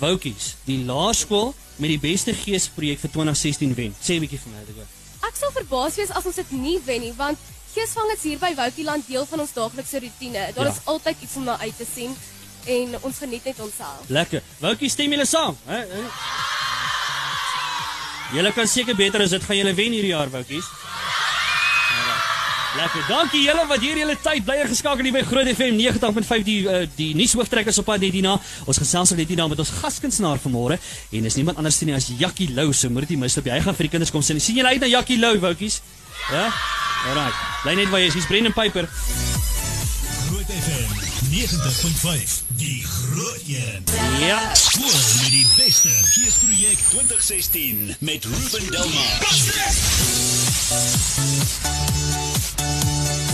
Woutjies, 0.00 0.54
die 0.66 0.84
laerskool 0.84 1.54
met 1.78 1.88
die 1.90 1.98
beste 1.98 2.34
geesprojek 2.34 2.98
vir 2.98 3.10
2016 3.10 3.74
wen. 3.74 3.94
Sê 4.02 4.14
'n 4.16 4.20
bietjie 4.20 4.38
vir 4.40 4.52
my, 4.52 4.64
dit. 4.66 4.74
Ek 5.22 5.36
sal 5.36 5.50
verbaas 5.52 5.94
wees 5.96 6.10
as 6.10 6.26
ons 6.26 6.34
dit 6.36 6.50
nie 6.52 6.78
wen 6.84 7.00
nie, 7.00 7.12
want 7.16 7.38
geesvang 7.74 8.10
is 8.16 8.22
hier 8.22 8.38
by 8.38 8.54
Woutieland 8.54 9.06
deel 9.06 9.24
van 9.26 9.40
ons 9.40 9.52
daaglikse 9.52 10.00
roetine. 10.00 10.52
Daar 10.54 10.66
Ja. 10.66 10.72
is 10.72 10.80
altyd 10.84 11.16
iets 11.22 11.36
om 11.36 11.44
na 11.44 11.58
uit 11.60 11.76
te 11.76 11.86
sien 11.94 12.14
en 12.64 12.98
ons 13.00 13.18
geniet 13.18 13.44
net 13.44 13.60
onsself. 13.60 14.04
Lekker. 14.06 14.42
Woutjies, 14.58 14.92
stem 14.92 15.12
julle 15.12 15.26
saam, 15.26 15.56
hè? 15.66 15.84
Julle 18.36 18.52
kan 18.52 18.68
seker 18.68 18.96
beter 18.96 19.24
as 19.24 19.32
dit 19.32 19.44
gaan 19.44 19.56
julle 19.56 19.74
wen 19.74 19.92
hierdie 19.96 20.12
jaar, 20.12 20.30
Woutjies. 20.30 20.68
Lekker. 22.76 23.04
Dankie 23.08 23.40
julle 23.42 23.64
wat 23.66 23.80
hier 23.82 23.96
julle 23.96 24.14
tyd 24.22 24.44
bly 24.46 24.58
geskakel 24.68 25.08
hier 25.08 25.14
by 25.16 25.22
Groot 25.26 25.48
FM 25.50 25.78
90.5 25.80 26.44
die 26.46 26.58
uh, 26.68 26.82
die 26.98 27.08
nuushooftrekkers 27.16 27.80
op 27.80 27.88
pad 27.88 28.04
Netina. 28.04 28.36
Ons 28.68 28.78
gesels 28.82 29.14
met 29.14 29.22
Netina 29.24 29.48
met 29.50 29.62
ons 29.64 29.72
gaskunstenaar 29.80 30.38
vanmôre 30.42 30.76
en 30.76 31.30
is 31.30 31.38
niemand 31.40 31.58
anders 31.58 31.80
nie 31.82 31.96
as 31.96 32.10
Jakkie 32.20 32.50
Lou. 32.54 32.68
So 32.76 32.92
moet 32.92 33.08
dit 33.08 33.16
nie 33.16 33.22
mis 33.24 33.38
op. 33.40 33.48
Hy 33.50 33.62
gaan 33.64 33.78
vir 33.78 33.88
die 33.88 33.94
kinders 33.96 34.14
kom 34.14 34.22
sien. 34.22 34.40
sien 34.40 34.60
julle 34.60 34.76
uit 34.76 34.84
na 34.84 34.92
Jakkie 34.98 35.18
Lou, 35.18 35.34
Woutjies? 35.42 35.80
Ja? 36.28 36.50
Alraai. 37.08 37.32
Bly 37.64 37.78
net 37.80 37.90
waar 37.94 38.04
jy 38.04 38.12
is. 38.12 38.18
Hier's 38.20 38.28
Brendan 38.30 38.54
Piper. 38.54 38.86
Groot 40.48 40.62
FM 40.62 40.88
90.5. 41.30 42.42
Die 42.56 42.84
groot 42.84 43.40
een. 43.46 43.84
Ja. 44.18 44.54
Skool 44.54 45.20
met 45.22 45.30
die 45.30 45.46
beste. 45.56 45.88
Geesprojek 45.88 46.78
2016 46.88 47.96
met 47.98 48.24
Ruben 48.24 48.70
Delmar. 48.70 49.18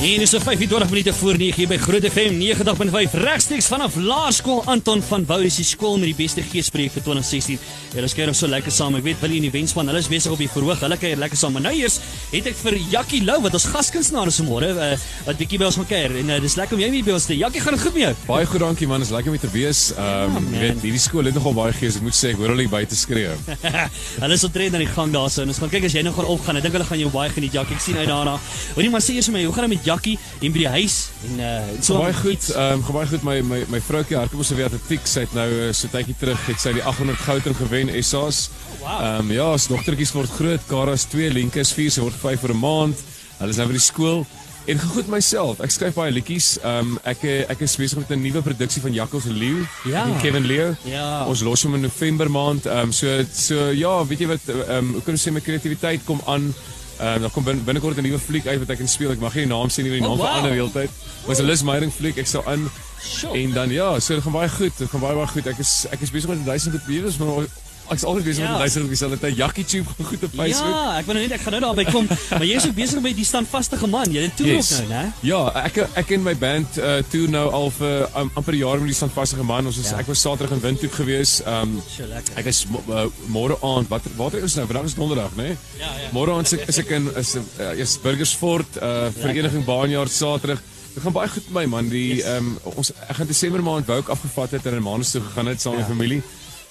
En 0.05 0.21
is 0.21 0.31
so 0.31 0.39
25 0.39 0.89
minute 0.91 1.13
voor 1.13 1.37
9 1.37 1.55
hier 1.55 1.69
by 1.69 1.77
Groot 1.79 2.05
FM 2.05 2.35
90.5 2.37 3.15
regstreeks 3.25 3.67
vanaf 3.73 3.95
Laerskool 3.97 4.63
Anton 4.69 5.03
van 5.03 5.23
Wouw 5.27 5.41
is 5.41 5.57
die 5.57 5.65
skool 5.65 5.95
met 5.97 6.11
die 6.11 6.17
beste 6.19 6.43
geespreek 6.45 6.93
vir 6.93 7.05
2016. 7.07 7.63
Hulle 7.95 8.11
skuier 8.13 8.29
ons 8.29 8.43
so 8.43 8.51
lekker 8.53 8.75
saam. 8.75 8.99
Ek 8.99 9.07
weet 9.07 9.23
Willie 9.23 9.39
en 9.41 9.47
die 9.47 9.53
wenspan, 9.55 9.89
hulle 9.89 10.03
is 10.05 10.11
besig 10.13 10.35
op 10.35 10.43
die 10.43 10.49
verhoog. 10.53 10.83
Hulle 10.85 10.99
kuier 11.01 11.17
lekker 11.23 11.41
saam. 11.41 11.57
Maar 11.57 11.65
nou 11.71 11.73
eers 11.79 11.97
het 12.35 12.51
ek 12.51 12.59
vir 12.59 12.77
Jakkie 12.93 13.23
Lou 13.25 13.39
wat 13.47 13.57
ons 13.57 13.65
gaskunstenaar 13.73 14.29
is 14.29 14.43
vanmôre 14.43 14.75
uh, 14.75 14.91
wat 15.25 15.41
bietjie 15.41 15.63
by 15.63 15.71
ons 15.71 15.79
gaan 15.81 15.89
kuier 15.95 16.19
en 16.21 16.35
uh, 16.35 16.39
dis 16.45 16.59
lekker 16.61 16.77
om 16.77 16.85
jou 16.85 16.91
hier 16.99 17.09
by 17.09 17.17
ons 17.17 17.29
te. 17.31 17.39
Jakkie, 17.41 17.65
gaan 17.65 17.79
dit 17.79 17.85
goed 17.87 17.97
met 17.97 18.05
jou? 18.05 18.13
Baie 18.29 18.51
goed, 18.53 18.65
dankie 18.67 18.91
man. 18.93 19.09
Is 19.09 19.15
lekker 19.15 19.33
om 19.33 19.41
te 19.41 19.53
wees. 19.57 19.83
Ehm 19.97 20.37
um, 20.37 20.53
jy 20.53 20.67
weet, 20.67 20.85
hierdie 20.85 21.03
skool 21.07 21.33
het 21.33 21.41
nogal 21.41 21.57
baie 21.63 21.73
gees. 21.81 21.97
Ek 22.03 22.05
moet 22.05 22.21
sê, 22.21 22.35
ek 22.35 22.43
hoor 22.45 22.53
hulle 22.53 22.69
buite 22.77 23.01
skree. 23.01 23.33
hulle 24.21 24.37
is 24.37 24.47
omtrent 24.51 24.77
aan 24.77 24.85
die 24.85 24.93
gang 24.93 25.17
daarso 25.17 25.49
en 25.49 25.57
ons 25.57 25.65
gaan 25.65 25.73
kyk 25.79 25.89
as 25.89 25.97
jy 25.97 26.05
nou 26.05 26.13
gaan 26.21 26.29
opgaan. 26.37 26.61
Ek 26.61 26.69
dink 26.69 26.77
hulle 26.77 26.91
gaan 26.93 27.05
jou 27.07 27.15
baie 27.17 27.33
geniet, 27.33 27.57
Jakkie. 27.57 27.81
Ek 27.81 27.89
sien 27.89 28.03
uit 28.03 28.09
daarna. 28.13 28.37
Hoorie 28.77 28.93
maar 28.93 29.09
sê 29.09 29.17
eers 29.17 29.33
vir 29.33 29.39
my, 29.39 29.49
hoe 29.49 29.57
gaan 29.57 29.71
dit 29.71 29.79
met 29.79 29.85
Jakkie 29.89 29.94
en 30.41 30.53
by 30.53 30.59
die 30.59 30.69
huis 30.69 30.97
en 31.29 31.41
uh 31.41 31.83
So 31.85 31.99
baie 31.99 32.15
goed. 32.15 32.49
Ehm 32.55 32.81
um, 32.81 32.85
baie 32.95 33.07
goed 33.07 33.23
my 33.23 33.41
my 33.43 33.65
my 33.69 33.81
vroukie 33.81 34.17
hardloop 34.17 34.45
ons 34.45 34.53
weer 34.57 34.67
atletiek. 34.71 35.07
Sy 35.07 35.27
het 35.27 35.35
nou 35.35 35.49
eh, 35.49 35.73
so 35.73 35.89
tydjie 35.93 36.17
terug 36.19 36.47
het 36.49 36.61
sy 36.61 36.73
die 36.73 36.83
800 36.85 37.19
goudring 37.27 37.57
gewen 37.57 37.93
SA's. 38.03 38.51
wow. 38.81 39.01
Ehm 39.01 39.21
um, 39.21 39.33
ja, 39.33 39.51
as 39.53 39.69
dogtertjies 39.69 40.15
word 40.15 40.31
groot. 40.31 40.61
Kara's 40.69 41.07
2, 41.13 41.31
Lienke 41.33 41.61
is 41.61 41.73
4, 41.73 41.91
sy 41.91 42.01
word 42.01 42.15
5 42.15 42.41
vir 42.41 42.55
'n 42.55 42.61
maand. 42.61 43.05
Hulle 43.39 43.51
is 43.51 43.57
nou 43.57 43.67
by 43.67 43.79
die 43.79 43.81
skool. 43.81 44.27
En 44.65 44.79
gegoed 44.81 45.09
myself. 45.13 45.59
Ek 45.61 45.71
skryf 45.71 45.97
baie 45.99 46.13
liedjies. 46.13 46.55
Ehm 46.63 46.95
um, 46.95 46.99
ek 47.05 47.25
eh, 47.29 47.41
ek 47.53 47.61
is 47.67 47.77
besig 47.77 47.99
met 48.01 48.11
'n 48.11 48.23
nuwe 48.23 48.41
produksie 48.43 48.81
van 48.83 48.93
Jakkals 48.93 49.27
en 49.29 49.37
Leeu. 49.37 49.67
Ja. 49.85 50.07
En 50.07 50.17
Kevin 50.21 50.47
Leo. 50.47 50.75
Ja. 50.89 51.27
Ons 51.27 51.43
los 51.43 51.63
hom 51.63 51.75
in 51.75 51.85
November 51.85 52.31
maand. 52.31 52.67
Ehm 52.67 52.89
um, 52.89 52.93
so 52.93 53.25
so 53.33 53.71
ja, 53.71 54.07
weet 54.07 54.21
jy 54.21 54.27
wat 54.27 54.49
ehm 54.49 54.71
um, 54.79 54.93
hoe 54.93 55.03
kan 55.03 55.15
ek 55.15 55.21
sê 55.21 55.33
my 55.33 55.41
kreatiwiteit 55.41 56.05
kom 56.05 56.21
aan. 56.27 56.55
Ehm 56.99 57.15
um, 57.15 57.21
dan 57.21 57.31
kom 57.31 57.45
bin- 57.45 57.65
binnekort 57.65 57.97
'n 57.99 58.03
nuwe 58.03 58.19
fliek 58.19 58.47
uit 58.47 58.59
wat 58.59 58.71
ek 58.71 58.79
kan 58.79 58.89
speel. 58.89 59.11
Ek 59.11 59.19
mag 59.21 59.35
nie 59.35 59.45
die 59.47 59.53
naam 59.55 59.69
sê 59.69 59.83
nie, 59.83 59.91
want 59.91 60.03
die 60.03 60.09
Oh, 60.09 60.17
naam 60.17 60.19
wow. 60.19 60.27
verander 60.27 60.53
heeltyd. 60.53 60.91
Was 61.27 61.39
'n 61.39 61.45
Liz 61.47 61.63
Meyering 61.63 61.93
fliek. 61.93 62.17
Ek 62.19 62.27
sou 62.27 62.43
aan 62.47 62.71
Sure. 63.03 63.35
en 63.39 63.53
dan 63.53 63.71
ja, 63.71 63.99
so 64.01 64.15
dit 64.15 64.23
gaan 64.23 64.33
baie 64.33 64.49
goed. 64.49 64.73
Dit 64.79 64.89
gaan 64.91 65.01
baie 65.01 65.15
baie 65.15 65.27
goed. 65.27 65.47
Ek 65.47 65.59
is 65.59 65.87
ek 65.91 66.01
is 66.01 66.11
besig 66.11 66.29
met 66.29 66.45
1000 66.45 66.73
goed 66.75 66.83
video's, 66.87 67.17
maar 67.19 67.47
ek 67.91 67.97
is 67.97 68.05
altyd 68.05 68.25
besig 68.25 68.45
Ja. 68.45 68.51
met 68.51 68.59
1000 68.73 68.89
goed. 68.89 68.99
Sal 68.99 69.09
dit 69.19 69.37
Jackie 69.37 69.65
Tube 69.65 69.89
gaan 69.97 70.07
goed 70.07 70.23
op 70.25 70.31
Facebook? 70.37 70.71
Ja, 70.75 70.99
ek 70.99 71.07
wil 71.07 71.15
nou 71.15 71.25
net 71.27 71.33
ek 71.39 71.41
gaan 71.45 71.53
nou 71.53 71.63
daarby 71.75 71.85
kom, 71.93 72.07
maar 72.31 72.45
jy 72.45 72.57
is 72.57 72.67
ook 72.67 72.75
besig 72.75 73.01
met 73.01 73.17
die 73.17 73.25
standvaste 73.25 73.87
man. 73.87 74.13
Jy 74.13 74.23
het 74.23 74.37
toe 74.37 74.47
Yes. 74.47 74.73
ook 74.81 74.89
nou, 74.89 75.03
né? 75.03 75.13
Ja, 75.21 75.41
ek 75.65 75.77
ek 75.95 76.11
en 76.11 76.23
my 76.23 76.35
band 76.37 76.79
uh 76.79 77.03
toer 77.11 77.29
nou 77.29 77.51
al 77.53 77.71
vir 77.71 78.09
um, 78.17 78.31
amper 78.35 78.53
'n 78.55 78.59
jaar 78.59 78.79
met 78.79 78.87
die 78.87 78.95
standvaste 78.95 79.37
man. 79.43 79.67
Ons 79.67 79.79
is 79.79 79.91
Ja. 79.91 79.99
ek 79.99 80.07
was 80.07 80.21
Saterdag 80.21 80.51
in 80.57 80.61
Windhoek 80.61 80.93
gewees. 80.93 81.41
Um 81.47 81.83
So 81.89 82.07
lekker. 82.07 82.37
ek 82.37 82.47
is 82.47 82.65
uh, 82.89 83.07
môre 83.29 83.57
aand 83.63 83.89
wat 83.89 84.03
wat 84.17 84.35
is 84.35 84.55
nou? 84.55 84.67
Vandag 84.67 84.85
is 84.85 84.95
donderdag, 84.95 85.31
né? 85.37 85.43
Nee? 85.43 85.57
Ja, 85.79 85.87
ja. 86.03 86.09
Môre 86.13 86.33
aand 86.33 86.47
is 86.47 86.53
ek 86.53 86.69
is 86.69 86.79
ek 86.79 86.91
in 86.91 87.11
is 87.17 87.35
uh, 87.37 87.73
is 87.79 87.99
Burgersfort 88.03 88.77
uh 88.83 89.09
vereniging 89.21 89.65
Baanjaar 89.65 90.09
Saterdag. 90.09 90.61
Dit 90.95 91.03
gaan 91.03 91.13
baie 91.13 91.29
goed 91.29 91.43
met 91.51 91.63
my 91.65 91.67
man. 91.67 91.89
Die 91.89 92.15
Yes. 92.17 92.25
ehm 92.25 92.37
um, 92.47 92.59
ons 92.77 92.93
ek 93.09 93.17
gaan 93.17 93.27
Desember 93.27 93.63
maand 93.63 93.87
wou 93.87 93.99
ek 93.99 94.09
afgevat 94.09 94.51
het 94.51 94.67
en 94.67 94.75
in 94.75 94.83
Maandag 94.83 95.09
toe 95.11 95.21
gegaan 95.21 95.47
het 95.47 95.61
saam 95.61 95.73
met 95.77 95.81
Ja. 95.87 95.87
familie. 95.95 96.23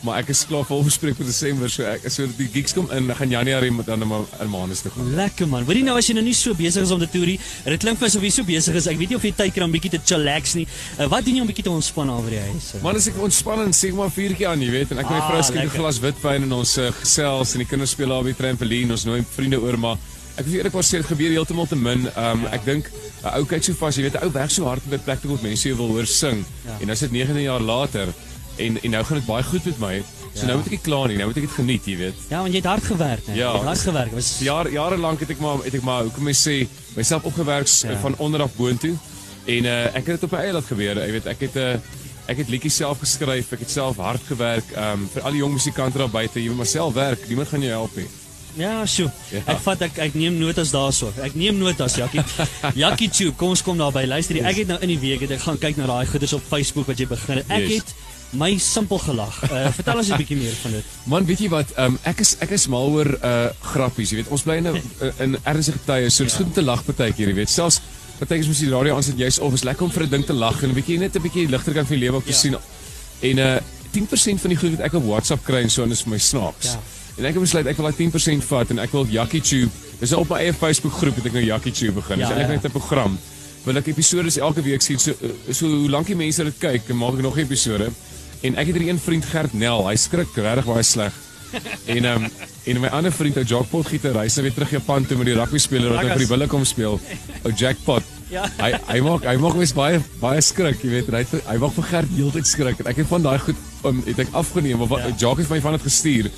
Maar 0.04 0.20
ek 0.20 0.30
is 0.34 0.44
klaar 0.48 0.66
vol 0.68 0.84
bespreek 0.84 1.16
vir 1.18 1.26
Desember, 1.26 1.70
so 1.72 1.84
ek 1.88 2.06
so 2.12 2.28
die 2.38 2.48
gigs 2.52 2.76
kom 2.76 2.90
in, 2.92 3.08
dan 3.08 3.16
gaan 3.16 3.32
Januarie 3.32 3.72
met 3.72 3.88
dan 3.88 4.04
maar 4.08 4.26
in 4.44 4.50
Manus 4.52 4.84
toe 4.84 4.92
gaan. 4.92 5.14
Lekker 5.16 5.48
man. 5.48 5.66
Hoorie 5.68 5.84
nou 5.84 5.98
as 5.98 6.08
jy 6.08 6.16
nou 6.18 6.24
nie 6.26 6.36
so 6.38 6.54
besig 6.54 6.84
is 6.84 6.92
om 6.92 7.00
te 7.00 7.08
toerie, 7.08 7.40
dit 7.66 7.80
klink 7.80 8.00
vir 8.00 8.08
asof 8.08 8.24
jy 8.24 8.32
so 8.36 8.44
besig 8.44 8.76
is. 8.76 8.88
Ek 8.88 8.98
weet 9.00 9.10
nie 9.10 9.20
of 9.20 9.24
jy 9.24 9.34
tyd 9.36 9.54
kry 9.56 9.64
om 9.64 9.72
bietjie 9.72 9.94
te 9.96 10.02
chillax 10.04 10.56
nie. 10.60 10.68
Uh, 11.00 11.08
wat 11.08 11.26
doen 11.26 11.36
jy 11.36 11.42
om 11.42 11.48
bietjie 11.48 11.64
te 11.64 11.72
ontspan 11.74 12.12
by 12.14 12.30
die 12.30 12.44
huis? 12.52 12.74
Man, 12.84 12.96
as 13.00 13.08
ek 13.08 13.18
ontspan 13.18 13.64
en 13.66 13.74
sê 13.74 13.94
maar 13.96 14.12
vuurtjie 14.14 14.48
aan, 14.48 14.62
jy 14.62 14.72
weet, 14.72 14.92
en 14.92 15.04
ek 15.04 15.08
en 15.08 15.16
my 15.18 15.22
Ah, 15.24 15.30
vrou 15.30 15.44
skink 15.44 15.72
'n 15.72 15.78
glas 15.78 16.00
witwyn 16.04 16.44
en 16.44 16.52
ons 16.60 16.78
uh, 16.78 16.92
gesels 17.00 17.54
en 17.56 17.64
die 17.64 17.70
kinders 17.70 17.92
speel 17.96 18.10
daar 18.12 18.20
op 18.20 18.28
die 18.28 18.36
trampolien, 18.36 18.92
ons 18.92 19.06
nooi 19.06 19.24
vriende 19.24 19.62
oor, 19.62 19.78
maar 19.80 19.98
ek 20.36 20.46
weet 20.48 20.64
eerlikwaar 20.64 20.84
sê 20.84 21.00
dit 21.00 21.08
gebeur 21.08 21.32
heeltemal 21.36 21.68
te 21.70 21.78
min. 21.78 22.08
Um 22.18 22.46
ek 22.52 22.66
dink 22.66 22.90
'n 23.24 23.38
ou 23.38 23.46
kyk 23.46 23.64
so 23.64 23.74
vas, 23.80 23.96
jy 23.96 24.04
weet, 24.04 24.16
'n 24.20 24.26
ou 24.26 24.32
werk 24.32 24.52
so 24.52 24.66
hard 24.66 24.82
op 24.86 24.92
'n 24.94 25.00
plek 25.06 25.22
toe 25.22 25.32
wat 25.32 25.42
mense 25.42 25.68
jou 25.68 25.78
wil 25.78 25.94
hoor 25.96 26.06
sing. 26.06 26.44
Ja. 26.66 26.78
En 26.82 26.90
is 26.90 27.00
dit 27.00 27.12
19 27.12 27.42
jaar 27.42 27.62
later 27.62 28.08
en 28.58 28.78
en 28.84 28.92
nou 28.92 29.04
gaan 29.04 29.18
dit 29.18 29.26
baie 29.26 29.44
goed 29.44 29.66
met 29.66 29.80
my. 29.80 30.04
So 30.34 30.42
Ja. 30.42 30.46
nou 30.46 30.58
moet 30.58 30.66
ek 30.66 30.72
nie 30.72 30.80
kla 30.82 31.06
nie, 31.08 31.18
nou 31.18 31.28
moet 31.28 31.38
ek 31.38 31.44
dit 31.44 31.52
geniet, 31.52 31.86
jy 31.86 31.98
weet. 31.98 32.14
Ja, 32.30 32.40
want 32.42 32.50
jy 32.54 32.58
het 32.58 32.66
hard 32.66 32.84
gewerk, 32.84 33.28
né? 33.28 33.36
Ja. 33.36 33.52
Jy 33.52 33.58
het 33.58 33.64
hard 33.66 33.80
gewerk. 33.80 34.06
Dit 34.10 34.14
Was 34.14 34.40
Jaar 34.40 34.70
jare 34.72 34.98
lank 34.98 35.20
het 35.20 35.30
ek 35.30 35.40
maar 35.40 35.58
het 35.64 35.74
ek 35.74 35.82
maar 35.84 36.02
hoe 36.04 36.12
kom 36.12 36.28
ek 36.28 36.36
sê 36.36 36.68
myself 36.96 37.24
opgewerk 37.24 37.68
Ja. 37.68 37.98
van 38.02 38.16
onder 38.18 38.42
af 38.42 38.56
boontoe. 38.56 38.96
En 39.46 39.64
uh, 39.66 39.86
ek 39.86 39.94
het 39.96 40.06
dit 40.06 40.24
op 40.24 40.32
my 40.32 40.40
eie 40.40 40.54
laat 40.54 40.66
gebeur. 40.66 40.98
Ek 41.02 41.12
weet 41.12 41.26
ek 41.26 41.40
het 41.40 41.56
'n 41.56 41.60
uh, 41.60 41.76
ek 42.26 42.38
het 42.38 42.50
liedjies 42.50 42.76
self 42.76 43.00
geskryf, 43.00 43.52
ek 43.52 43.60
het 43.60 43.70
self 43.72 43.98
hard 43.98 44.22
gewerk 44.28 44.64
um 44.78 45.10
vir 45.14 45.22
al 45.24 45.32
die 45.32 45.40
jong 45.40 45.54
musikante 45.54 45.98
daar 45.98 46.10
buite. 46.10 46.40
Jy 46.42 46.48
moet 46.48 46.58
maar 46.58 46.66
self 46.66 46.94
werk. 46.94 47.28
Niemand 47.28 47.48
gaan 47.50 47.60
jou 47.62 47.72
help 47.72 47.96
nie. 47.96 48.08
Ja, 48.56 48.86
sjoe. 48.86 49.12
Ja. 49.32 49.40
Ek 49.46 49.60
vat 49.60 49.82
ek 49.82 49.98
ek 49.98 50.14
neem 50.14 50.38
notas 50.38 50.72
daarso. 50.72 51.12
Ek 51.22 51.34
neem 51.36 51.58
notas, 51.58 51.96
Jakkie. 51.96 52.22
Jakkie 52.76 53.10
Tube, 53.10 53.34
kom 53.36 53.50
ons 53.50 53.62
kom 53.62 53.78
daarby. 53.78 54.06
Luister, 54.08 54.36
ek 54.46 54.56
het 54.56 54.68
nou 54.68 54.80
in 54.82 54.88
die 54.88 55.00
week 55.00 55.20
het 55.22 55.32
ek 55.32 55.40
gaan 55.42 55.58
kyk 55.58 55.78
na 55.78 55.86
daai 55.86 56.06
goeders 56.06 56.34
op 56.34 56.42
Facebook 56.50 56.88
wat 56.88 56.98
jy 57.00 57.08
begin 57.08 57.38
het. 57.38 57.46
Ek 57.50 57.68
Yes. 57.68 57.76
het 57.78 57.94
my 58.34 58.58
simpel 58.58 58.98
gelag. 59.00 59.36
Uh, 59.52 59.68
vertel 59.78 59.98
ons 60.02 60.10
'n 60.10 60.18
bietjie 60.18 60.38
meer 60.38 60.56
van 60.62 60.72
dit. 60.72 60.86
Man, 61.06 61.26
weet 61.26 61.40
jy 61.40 61.50
wat? 61.50 61.74
Um 61.78 61.98
ek 62.04 62.20
is 62.20 62.36
ek 62.40 62.52
is 62.52 62.68
mal 62.68 62.90
oor 62.90 63.10
uh 63.24 63.50
grappies, 63.74 64.10
jy 64.12 64.16
weet. 64.22 64.32
Ons 64.34 64.42
bly 64.44 64.56
in 64.62 64.68
'n 64.68 64.82
in 65.24 65.38
ernstige 65.44 65.80
tye, 65.86 66.10
so 66.10 66.24
dit 66.24 66.32
is 66.32 66.38
goed 66.38 66.46
om 66.46 66.54
te 66.54 66.62
lag 66.64 66.84
partykeer, 66.86 67.28
jy 67.28 67.36
weet. 67.36 67.50
Selfs 67.50 67.82
partykeer 68.20 68.48
moet 68.48 68.58
jy 68.60 68.66
die 68.70 68.74
radio 68.76 68.96
aansit 68.96 69.18
jy's 69.18 69.40
of 69.40 69.54
is 69.54 69.64
lekker 69.64 69.84
om 69.86 69.92
vir 69.92 70.04
'n 70.04 70.10
ding 70.10 70.26
te 70.26 70.34
lag 70.34 70.64
en 70.64 70.70
'n 70.70 70.74
bietjie 70.76 70.98
net 71.00 71.16
'n 71.16 71.22
bietjie 71.22 71.48
ligter 71.50 71.74
kan 71.74 71.86
vir 71.86 71.98
jou 71.98 72.06
lewe 72.06 72.18
op 72.18 72.26
te 72.26 72.32
Ja. 72.32 72.38
sien. 72.38 72.56
En 73.22 73.38
uh 73.38 73.60
10% 73.94 74.42
van 74.42 74.50
die 74.50 74.58
goed 74.58 74.72
wat 74.72 74.80
ek 74.88 74.94
op 74.94 75.06
WhatsApp 75.06 75.44
kry 75.46 75.62
en 75.62 75.70
so 75.70 75.84
en 75.84 75.92
is 75.92 76.02
vir 76.02 76.10
my 76.12 76.18
snaaks. 76.18 76.66
Ja. 76.66 76.80
En 77.18 77.26
ek 77.26 77.34
het 77.38 77.42
besluit 77.44 77.68
ek 77.68 77.78
wil 77.78 77.86
daai 77.86 77.96
10% 78.10 78.44
vat 78.44 78.70
en 78.72 78.80
ek 78.80 78.92
wil 78.92 79.06
Jakkie 79.06 79.42
Tube. 79.42 79.70
Dis 80.00 80.10
nou 80.10 80.22
op 80.22 80.30
my 80.30 80.38
eie 80.40 80.54
Facebook 80.54 80.94
groep 80.94 81.16
het 81.16 81.26
ek 81.26 81.34
nou 81.34 81.44
Jakkie 81.46 81.72
Tube 81.72 81.94
begin. 82.02 82.20
Ja, 82.20 82.28
Dis 82.28 82.38
eintlik 82.38 82.62
ja. 82.62 82.62
net 82.64 82.66
'n 82.66 82.72
program. 82.80 83.20
Wil 83.66 83.78
ek 83.78 83.88
episode 83.88 84.40
elke 84.42 84.62
week 84.64 84.82
sien 84.82 85.00
so 85.00 85.14
so 85.52 85.68
hoe 85.68 85.90
lank 85.90 86.08
die 86.08 86.16
mense 86.16 86.44
dit 86.44 86.58
kyk, 86.60 86.90
en 86.90 86.98
maak 86.98 87.14
ek 87.14 87.22
nog 87.22 87.38
episode. 87.38 87.92
En 88.44 88.58
ek 88.60 88.68
het 88.72 88.76
hier 88.78 88.90
een 88.90 89.00
vriend 89.00 89.26
Gert 89.26 89.54
Nel, 89.56 89.86
hy 89.88 89.96
skrik 90.00 90.34
regtig 90.36 90.66
baie 90.68 90.84
sleg. 90.84 91.14
En 91.86 92.06
ehm 92.06 92.24
um, 92.26 92.32
en 92.66 92.80
my 92.80 92.88
ander 92.96 93.12
vriend 93.12 93.36
ou 93.38 93.44
Jackpot 93.44 93.88
gieter, 93.92 94.16
hy's 94.22 94.38
nou 94.40 94.46
weer 94.46 94.54
terug 94.56 94.72
Japan 94.72 95.04
toe 95.06 95.18
met 95.20 95.28
die 95.28 95.36
rugby 95.36 95.60
speler 95.60 95.92
wat 95.92 96.00
nou 96.06 96.14
vir 96.14 96.22
die 96.24 96.30
bulle 96.32 96.48
kom 96.48 96.64
speel. 96.66 96.96
Ou 97.44 97.52
Jackpot. 97.60 98.04
Ja. 98.32 98.46
Hy 98.58 98.72
hy 98.88 99.00
maak 99.06 99.26
hy 99.28 99.36
maak 99.38 99.58
mens 99.60 99.74
baie 99.78 100.00
baie 100.22 100.42
skrik, 100.42 100.80
jy 100.84 100.90
weet, 100.96 101.12
hy 101.14 101.42
hy 101.52 101.58
maak 101.62 101.76
vir 101.76 101.84
Gert 101.92 102.14
heeltyd 102.18 102.48
skrik. 102.48 102.80
En 102.80 102.88
ek 102.94 103.02
het 103.04 103.08
van 103.12 103.22
daai 103.22 103.38
goed 103.40 103.60
um, 103.86 104.02
het 104.08 104.20
ek 104.20 104.32
afgeneem, 104.34 104.78
maar 104.80 104.88
wat 104.96 105.00
Ja. 105.04 105.08
ja. 105.08 105.16
Jack 105.20 105.38
het 105.44 105.50
my 105.50 105.60
van 105.62 105.72
dit 105.78 105.82
gestuur. 105.82 106.32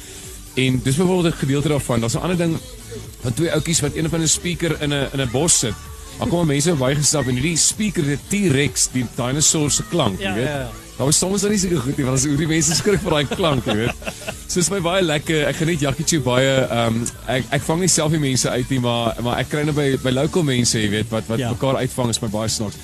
En 0.55 0.79
dis 0.83 0.95
byvoorbeeld 0.95 1.33
'n 1.33 1.37
gedeelte 1.37 1.67
daarvan. 1.69 1.99
Daar's 1.99 2.15
'n 2.15 2.25
ander 2.25 2.37
ding 2.37 2.57
van 3.21 3.33
twee 3.33 3.51
oudjies 3.51 3.79
wat 3.81 3.95
een 3.95 4.09
van 4.09 4.21
'n 4.21 4.27
speaker 4.27 4.81
in 4.81 4.89
'n 4.93 5.07
in 5.13 5.21
'n 5.21 5.29
bos 5.31 5.59
sit. 5.59 5.73
Daar 6.19 6.27
kom 6.27 6.47
mense 6.47 6.73
bygestap 6.75 7.27
en 7.27 7.35
hierdie 7.35 7.57
speaker 7.57 8.03
het 8.05 8.19
'n 8.19 8.49
T-Rex, 8.49 8.89
die 8.91 9.05
dinosour 9.15 9.71
se 9.71 9.83
klank, 9.89 10.19
Ja, 10.19 10.29
jy 10.29 10.35
weet. 10.35 10.47
ja, 10.47 10.59
ja. 10.59 10.69
Daar 10.97 11.05
was 11.09 11.17
soms 11.19 11.41
dan 11.43 11.51
nie 11.51 11.59
seker 11.59 11.81
goed 11.83 11.97
nie, 11.97 12.05
want 12.07 12.17
as 12.17 12.23
hoe 12.25 12.37
die 12.39 12.47
mense 12.47 12.75
skrik 12.77 13.01
vir 13.03 13.11
daai 13.11 13.27
klank, 13.35 13.65
jy 13.67 13.73
weet. 13.81 14.11
So 14.47 14.59
is 14.61 14.69
my 14.71 14.79
baie 14.79 15.01
lekker. 15.03 15.41
Ek 15.49 15.57
geniet 15.59 15.81
Jackie 15.83 16.05
Chew 16.07 16.21
baie. 16.23 16.53
Ehm 16.69 17.01
um, 17.01 17.07
ek 17.27 17.49
ek 17.57 17.65
vang 17.67 17.81
nie 17.83 17.89
self 17.91 18.13
die 18.15 18.21
mense 18.23 18.49
uit 18.49 18.69
nie, 18.71 18.79
maar 18.79 19.17
maar 19.25 19.41
ek 19.41 19.49
kry 19.51 19.63
nou 19.67 19.73
by 19.75 19.89
by 20.03 20.13
local 20.15 20.43
mense, 20.47 20.79
jy 20.79 20.89
weet, 20.93 21.09
wat 21.11 21.27
wat 21.27 21.39
Ja. 21.43 21.49
mekaar 21.51 21.81
uitvang 21.83 22.09
is 22.13 22.21
my 22.23 22.29
baie 22.31 22.47
snaaks. 22.49 22.77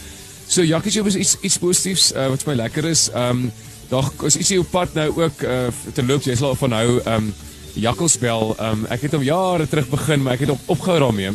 So 0.51 0.63
Jackie 0.68 0.91
Chew 0.91 1.08
is 1.08 1.15
iets 1.15 1.38
iets 1.41 1.58
positiefs 1.63 2.12
uh, 2.12 2.27
wat 2.34 2.44
vir 2.44 2.51
my 2.56 2.58
lekker 2.63 2.89
is. 2.91 3.06
Ehm 3.13 3.46
um, 3.46 3.51
daar 3.91 4.08
is 4.27 4.38
ietsie 4.39 4.60
op 4.60 4.70
pad 4.72 4.94
nou 4.96 5.08
ook 5.24 5.41
uh, 5.44 5.68
te 5.94 6.03
loop. 6.03 6.24
Jy 6.27 6.36
sal 6.36 6.56
van 6.56 6.72
hou 6.75 7.00
ehm 7.06 7.15
um, 7.15 7.34
Jakkalsbel. 7.80 8.56
Ehm 8.60 8.72
um, 8.84 8.86
ek 8.91 9.01
het 9.08 9.15
hom 9.15 9.24
jare 9.24 9.68
terug 9.72 9.88
begin, 9.89 10.22
maar 10.24 10.34
ek 10.36 10.39
het 10.46 10.50
op 10.58 10.60
opgehou 10.75 11.00
daarmee. 11.00 11.32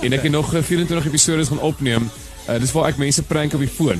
En 0.00 0.12
ek 0.16 0.22
het 0.22 0.32
nog 0.32 0.54
eh, 0.54 0.62
24 0.62 1.06
episode 1.10 1.44
gaan 1.50 1.60
opneem. 1.60 2.06
Uh, 2.48 2.56
dis 2.62 2.70
waar 2.72 2.88
ek 2.88 2.96
mense 3.02 3.22
prank 3.22 3.52
op 3.54 3.60
die 3.60 3.68
foon. 3.68 3.98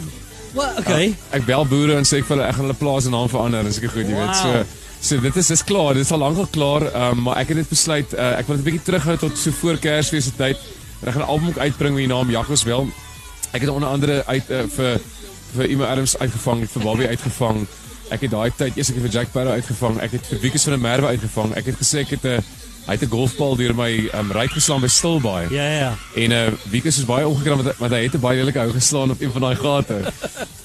Wat? 0.52 0.78
Okay. 0.83 1.14
Ek 1.37 1.45
bel 1.47 1.66
boere 1.69 1.97
en 2.00 2.07
sê 2.09 2.21
ek 2.21 2.28
vir 2.28 2.37
hulle 2.37 2.49
ek 2.49 2.57
gaan 2.57 2.66
hulle 2.66 2.78
plaas 2.80 3.07
en 3.07 3.14
naam 3.14 3.28
verander 3.30 3.66
en 3.66 3.75
seker 3.75 3.92
goed, 3.95 4.09
jy 4.09 4.16
weet. 4.16 4.35
Wow. 4.35 4.40
So 4.42 4.78
so 5.00 5.21
dit 5.25 5.37
is 5.40 5.47
dis 5.49 5.62
klaar, 5.64 5.95
dit 5.97 6.04
is 6.04 6.12
al 6.12 6.21
lank 6.21 6.37
al 6.42 6.49
klaar, 6.52 6.85
um, 6.92 7.23
maar 7.25 7.38
ek 7.40 7.54
het 7.54 7.62
net 7.62 7.71
besluit 7.71 8.12
uh, 8.12 8.35
ek 8.37 8.50
wil 8.50 8.59
dit 8.59 8.64
'n 8.64 8.69
bietjie 8.69 8.85
terughou 8.85 9.16
tot 9.16 9.38
so 9.38 9.50
voor 9.61 9.78
Kersfees 9.80 10.28
se 10.28 10.35
tyd. 10.37 10.59
En 11.00 11.09
ek 11.09 11.14
gaan 11.14 11.23
'n 11.25 11.33
album 11.33 11.49
ook 11.49 11.59
uitbring 11.59 11.95
met 11.95 12.04
die 12.04 12.12
naam 12.12 12.30
Jakkoswel. 12.30 12.88
Ek 13.52 13.61
het 13.61 13.71
onder 13.71 13.88
andere 13.88 14.23
uit 14.26 14.50
uh, 14.50 14.66
vir 14.76 15.00
vir 15.54 15.71
Emma 15.71 15.87
Adams 15.87 16.19
uitgevang, 16.19 16.69
vir 16.71 16.83
Bobby 16.83 17.07
uitgevang. 17.07 17.66
Ek 18.11 18.21
het 18.21 18.30
daai 18.30 18.50
tyd 18.57 18.76
eers 18.76 18.90
ek 18.90 18.97
het 18.99 19.04
vir 19.07 19.14
Jack 19.14 19.28
Sparrow 19.28 19.52
uitgevang. 19.52 20.00
Ek 20.00 20.12
het 20.12 20.26
vir 20.26 20.38
Wikus 20.40 20.62
van 20.62 20.73
der 20.73 20.83
Merwe 20.83 21.07
uitgevang. 21.07 21.54
Ek 21.57 21.66
het 21.66 21.76
gesê 21.78 22.04
ek 22.04 22.11
het 22.11 22.25
'n 22.25 22.45
hy 22.87 22.92
het 22.96 23.02
'n 23.02 23.10
golfbal 23.10 23.56
deur 23.56 23.75
my 23.75 24.10
um, 24.14 24.32
ryk 24.32 24.50
geslaan 24.50 24.80
by 24.80 24.87
Stilbaai. 24.88 25.46
Ja, 25.50 25.66
ja. 25.78 25.96
En 26.14 26.30
uh 26.30 26.46
is 26.96 27.04
baie 27.04 27.26
ongekram 27.28 27.56
want, 27.62 27.68
hy- 27.68 27.78
want 27.78 27.92
hy 27.92 28.02
het 28.02 28.14
'n 28.14 28.20
baie 28.20 28.38
lelike 28.38 28.58
hou 28.58 28.70
geslaan 28.72 29.10
op 29.10 29.20
een 29.20 29.32
van 29.32 29.40
daai 29.40 29.56
gate. 29.56 30.12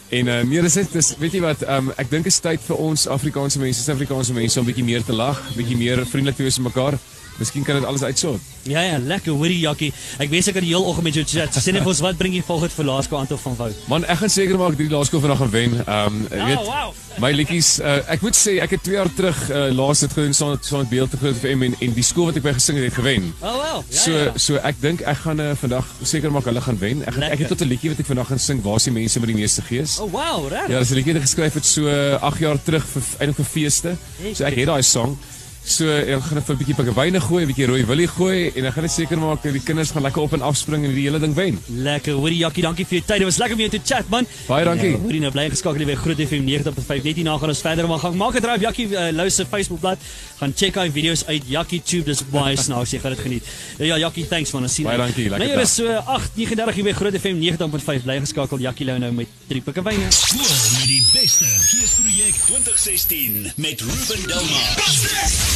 En 0.10 0.28
uh 0.28 0.42
nee, 0.44 0.62
dis 0.62 0.76
net 0.76 0.92
dis 0.94 1.12
weet 1.18 1.34
jy 1.34 1.42
wat, 1.42 1.66
um 1.78 1.92
ek 1.98 2.10
dink 2.10 2.26
is 2.30 2.40
tyd 2.40 2.62
vir 2.68 2.78
ons 2.78 3.08
Afrikaanse 3.08 3.60
mense, 3.60 3.82
Suid-Afrikaanse 3.82 4.34
mense 4.34 4.60
om 4.60 4.66
bietjie 4.66 4.86
meer 4.86 5.04
te 5.04 5.14
lag, 5.14 5.42
bietjie 5.58 5.78
meer 5.78 6.06
vriendelik 6.06 6.38
te 6.38 6.44
wees 6.48 6.60
met 6.60 6.74
mekaar. 6.74 7.00
Miskien 7.36 7.64
kan 7.64 7.76
dit 7.76 7.86
alles 7.86 8.04
uitsort. 8.04 8.42
Ja, 8.64 8.82
ja, 8.82 8.98
lekker. 8.98 9.32
Hoorie 9.32 9.60
Jakkie. 9.60 9.92
Ek 10.24 10.30
weet 10.32 10.48
ek 10.48 10.56
kan 10.56 10.64
die 10.64 10.72
heel 10.72 10.86
oggend 10.88 11.04
met 11.04 11.18
jou 11.18 11.26
chat. 11.28 11.58
Sê 11.60 11.74
net 11.76 11.84
vir 11.84 11.92
ons 11.92 12.02
wat 12.06 12.18
bring 12.18 12.34
jy 12.34 12.44
volgende 12.48 12.74
vir 12.78 12.88
Laasko 12.88 13.18
Anton 13.20 13.42
van 13.42 13.58
Wout? 13.60 13.82
Man, 13.92 14.06
ek 14.10 14.22
gaan 14.22 14.32
seker 14.32 14.58
maak 14.62 14.78
drie 14.80 14.88
laaskool 14.90 15.22
vandag 15.24 15.42
gaan 15.44 15.52
wen. 15.52 15.76
Um 15.84 16.22
jy 16.32 16.48
weet, 16.48 16.70
wow. 16.70 16.94
my 17.22 17.32
liedjies, 17.36 17.74
uh, 17.84 17.98
ek 18.16 18.24
moet 18.24 18.40
sê 18.40 18.56
ek 18.64 18.78
het 18.78 18.86
2 18.88 18.96
jaar 18.96 19.12
terug 19.18 19.42
uh, 19.50 19.66
laas 19.76 20.06
dit 20.06 20.16
gedoen 20.16 20.38
saam 20.38 20.56
saam 20.64 20.86
met 20.86 20.94
Beeld 20.94 21.12
te 21.12 21.20
groot 21.20 21.36
FM 21.36 21.68
en, 21.68 21.76
en 21.88 21.98
die 22.00 22.08
skool 22.08 22.32
wat 22.32 22.40
ek 22.40 22.48
by 22.48 22.56
gesing 22.56 22.80
het, 22.80 22.88
het 22.88 22.98
gewen. 23.02 23.28
Oh 23.44 23.58
wel. 23.60 23.84
Ja, 23.84 24.00
so 24.00 24.16
ja. 24.16 24.32
so 24.48 24.64
ek 24.72 24.80
dink 24.82 25.04
ek 25.04 25.22
gaan 25.28 25.44
uh, 25.44 25.52
vandag 25.60 25.92
seker 26.02 26.34
maak 26.34 26.48
hulle 26.48 26.64
gaan 26.64 26.80
wen. 26.80 27.04
Ek 27.04 27.18
gaan, 27.18 27.28
ek 27.28 27.36
Lekker. 27.36 27.46
het 27.50 27.54
tot 27.58 27.68
'n 27.68 27.72
liedjie 27.76 27.92
wat 27.92 28.02
ek 28.06 28.12
vandag 28.14 28.32
gaan 28.32 28.44
sing, 28.48 28.64
waar 28.64 28.80
is 28.80 28.88
die 28.88 28.96
mense 28.96 29.20
met 29.20 29.34
die 29.34 29.40
meeste 29.44 29.68
gees? 29.68 29.95
Oh 30.00 30.12
wow, 30.12 30.48
reg. 30.48 30.68
Ja, 30.68 30.80
dis 30.80 30.90
'n 30.92 30.96
liedjie 31.00 31.14
wat 31.14 31.22
geskryf 31.22 31.54
het 31.54 31.66
so 31.66 31.88
8 32.20 32.40
jaar 32.40 32.60
terug 32.64 32.86
vir 32.86 33.04
eintlik 33.20 33.36
vir 33.36 33.46
feeste. 33.46 33.96
So 34.34 34.44
ek 34.44 34.56
het 34.56 34.68
daai 34.68 34.84
song. 34.84 35.18
So 35.66 35.90
ek 35.90 36.22
gaan 36.22 36.38
net 36.38 36.46
vir 36.46 36.54
'n 36.54 36.60
bietjie 36.62 36.76
pikkewyne 36.78 37.20
gooi, 37.26 37.42
'n 37.42 37.50
bietjie 37.50 37.66
rooi 37.66 37.86
willie 37.90 38.08
gooi 38.08 38.52
en 38.56 38.66
ek 38.66 38.74
gaan 38.74 38.84
net 38.86 38.92
seker 38.92 39.18
maak 39.18 39.42
dat 39.42 39.52
die 39.52 39.62
kinders 39.66 39.90
gaan 39.92 40.04
lekker 40.04 40.22
op 40.22 40.34
en 40.34 40.42
afspring 40.42 40.86
en 40.86 40.94
die 40.94 41.10
hele 41.10 41.20
ding 41.20 41.34
wen. 41.34 41.58
Lekker. 41.70 42.14
Hoorie 42.14 42.38
Jakkie, 42.38 42.62
dankie 42.62 42.86
vir 42.86 43.00
jou 43.00 43.06
tyd. 43.08 43.18
Dit 43.18 43.26
was 43.26 43.38
lekker 43.38 43.56
om 43.56 43.62
jou 43.66 43.70
te 43.70 43.82
chat, 43.84 44.08
man. 44.10 44.28
Baie 44.48 44.64
dankie. 44.64 44.92
Ja, 44.92 44.98
hoorie 45.02 45.22
nou 45.22 45.32
bly 45.32 45.50
geskakel 45.50 45.82
hier 45.82 45.88
by 45.88 45.96
Groot 45.96 46.22
FM 46.22 46.46
90.5. 46.46 47.04
Net 47.04 47.16
hierna 47.16 47.38
gaan 47.38 47.50
ons 47.50 47.62
verder 47.62 47.88
maar 47.88 48.00
gaan 48.00 48.16
maak 48.16 48.36
'n 48.36 48.42
draai 48.42 48.56
op 48.56 48.62
Jakkie 48.62 48.88
uh, 48.94 49.12
Lou 49.12 49.30
se 49.30 49.46
Facebookblad. 49.46 49.98
Gaan 50.38 50.54
check 50.54 50.76
hy 50.76 50.92
video's 50.92 51.26
uit 51.26 51.44
Jakkie 51.48 51.82
Tube. 51.82 52.06
Dis 52.06 52.22
baie 52.30 52.56
snaaks. 52.56 52.92
Jy 52.92 53.00
gaan 53.00 53.16
dit 53.16 53.20
geniet. 53.20 53.44
Ja, 53.80 53.86
ja 53.86 53.98
Jakkie, 53.98 54.28
thanks 54.28 54.52
man. 54.52 54.64
Ons 54.64 54.74
sien. 54.74 54.86
Baie 54.86 54.98
dankie, 54.98 55.30
lekker 55.30 55.48
Nou, 55.48 55.62
is 55.62 55.74
so 55.74 55.88
8:39 55.88 56.74
hier 56.76 56.84
by 56.84 56.94
Groot 56.94 57.16
FM 57.18 57.42
90.5. 57.42 58.04
Bly 58.04 58.20
geskakel 58.20 58.60
Jakkie 58.60 58.86
Lou 58.86 59.00
nou 59.00 59.12
met 59.12 59.28
drie 59.48 59.62
pikkewyne. 59.62 60.12
Skool 60.12 60.46
met 60.78 60.88
die 60.88 61.04
beste 61.12 61.46
geesprojek 61.46 62.36
2016 62.46 63.52
met 63.58 63.82
Ruben 63.82 64.28
Delmar. 64.28 65.55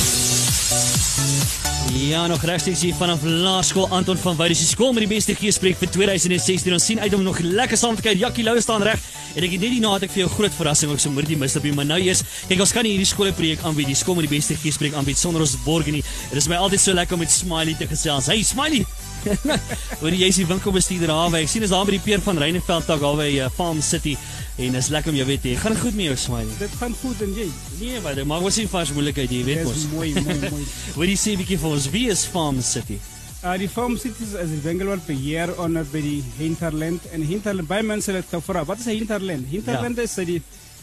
Ja, 2.09 2.27
nog 2.27 2.43
regstreeks 2.43 2.81
hier 2.81 2.95
vanaf 2.95 3.19
Laerskool 3.23 3.89
Anton 3.89 4.17
van 4.17 4.35
Wyk. 4.37 4.51
Dis 4.53 4.61
die 4.63 4.67
skool 4.67 4.93
met 4.93 5.03
die 5.05 5.09
beste 5.11 5.35
geespreek 5.37 5.77
vir 5.77 5.89
2016. 5.93 6.73
Ons 6.73 6.85
sien 6.89 6.99
uit 6.99 7.13
om 7.13 7.23
nog 7.25 7.39
lekker 7.43 7.77
saam 7.77 7.97
te 7.97 8.05
kyk. 8.05 8.17
Jakkie 8.21 8.43
Lou 8.43 8.55
staan 8.61 8.83
reg. 8.85 9.01
En 9.35 9.45
ek 9.45 9.53
het 9.55 9.61
net 9.61 9.75
hierna 9.75 9.93
het 9.95 10.07
ek 10.07 10.13
vir 10.15 10.23
jou 10.23 10.29
groot 10.35 10.55
verrassing 10.57 10.93
ook 10.93 11.01
so 11.01 11.13
moet 11.13 11.29
jy 11.29 11.37
mis 11.37 11.57
op 11.59 11.65
nie. 11.67 11.73
Maar 11.77 11.89
nou 11.91 11.99
eers, 12.01 12.23
kyk 12.49 12.63
ons 12.65 12.73
kan 12.75 12.85
nie 12.87 12.95
hierdie 12.95 13.09
skoolprojek 13.09 13.65
aanbied. 13.65 13.91
Die 13.93 13.99
skool 13.99 14.17
met 14.19 14.29
die 14.29 14.35
beste 14.35 14.57
geespreek 14.57 14.97
aanbied 14.97 15.21
sonder 15.21 15.45
ons 15.45 15.57
borg 15.65 15.91
nie. 15.93 16.03
Dit 16.31 16.41
is 16.41 16.49
my 16.51 16.57
altyd 16.61 16.85
so 16.85 16.97
lekker 16.97 17.17
om 17.17 17.25
met 17.25 17.33
Smiley 17.33 17.77
te 17.77 17.89
gesels. 17.89 18.31
Hey 18.33 18.41
Smiley. 18.47 18.85
Hoor 20.01 20.15
jy 20.15 20.27
is 20.31 20.39
die 20.41 20.45
winkelbestuurder 20.49 21.07
daar 21.11 21.29
by. 21.33 21.41
Ek 21.45 21.49
sien 21.51 21.63
is 21.65 21.69
daar 21.73 21.85
by 21.85 21.91
die 21.97 22.03
Peer 22.03 22.21
van 22.25 22.37
Reyneveld 22.37 22.87
daar 22.87 22.99
daar 22.99 23.17
by 23.19 23.29
uh, 23.39 23.49
Farm 23.55 23.81
City. 23.81 24.15
En 24.59 24.75
is 24.75 24.89
lekker 24.91 25.11
om 25.11 25.17
jou 25.17 25.27
weet 25.27 25.43
jy. 25.47 25.55
Gaan 25.55 25.71
dit 25.75 25.81
goed 25.81 25.95
met 25.95 26.05
jou 26.09 26.15
Smiley? 26.19 26.55
Dit 26.59 26.73
gaan 26.79 26.95
goed 27.01 27.21
en 27.21 27.31
jy? 27.37 27.47
Nee, 27.79 27.99
maar 28.03 28.15
dit 28.15 28.27
maak 28.27 28.43
ons 28.43 28.57
nie 28.59 28.67
vars 28.67 28.91
moeilikheid 28.95 29.31
jy 29.31 29.43
weet 29.47 29.63
Dis 29.63 29.69
mos. 29.69 29.85
mooi, 29.93 30.09
mooi, 30.19 30.39
mooi. 30.55 30.65
Hoor 30.97 31.05
jy 31.13 31.15
sê 31.19 31.35
bietjie 31.39 31.59
vir 31.61 31.69
ons 31.77 31.87
wie 31.93 32.07
is 32.11 32.25
Farm 32.27 32.59
City? 32.61 32.99
Uh, 33.39 33.53
die 33.55 33.69
Farm 33.71 33.95
Cities 33.95 34.33
is 34.35 34.49
die 34.51 34.59
winkel 34.65 34.89
wat 34.91 35.05
beheer 35.07 35.53
onder 35.63 35.85
by 35.87 36.01
die 36.03 36.17
Hinterland 36.37 37.05
en 37.15 37.23
Hinterland 37.23 37.69
baie 37.69 37.85
mense 37.87 38.11
het 38.11 38.27
gevra 38.27 38.65
wat 38.67 38.81
is 38.83 38.87
'n 38.91 38.97
Hinterland? 38.99 39.47
Hinterland 39.47 39.97
is 40.03 40.15
die 40.27 40.41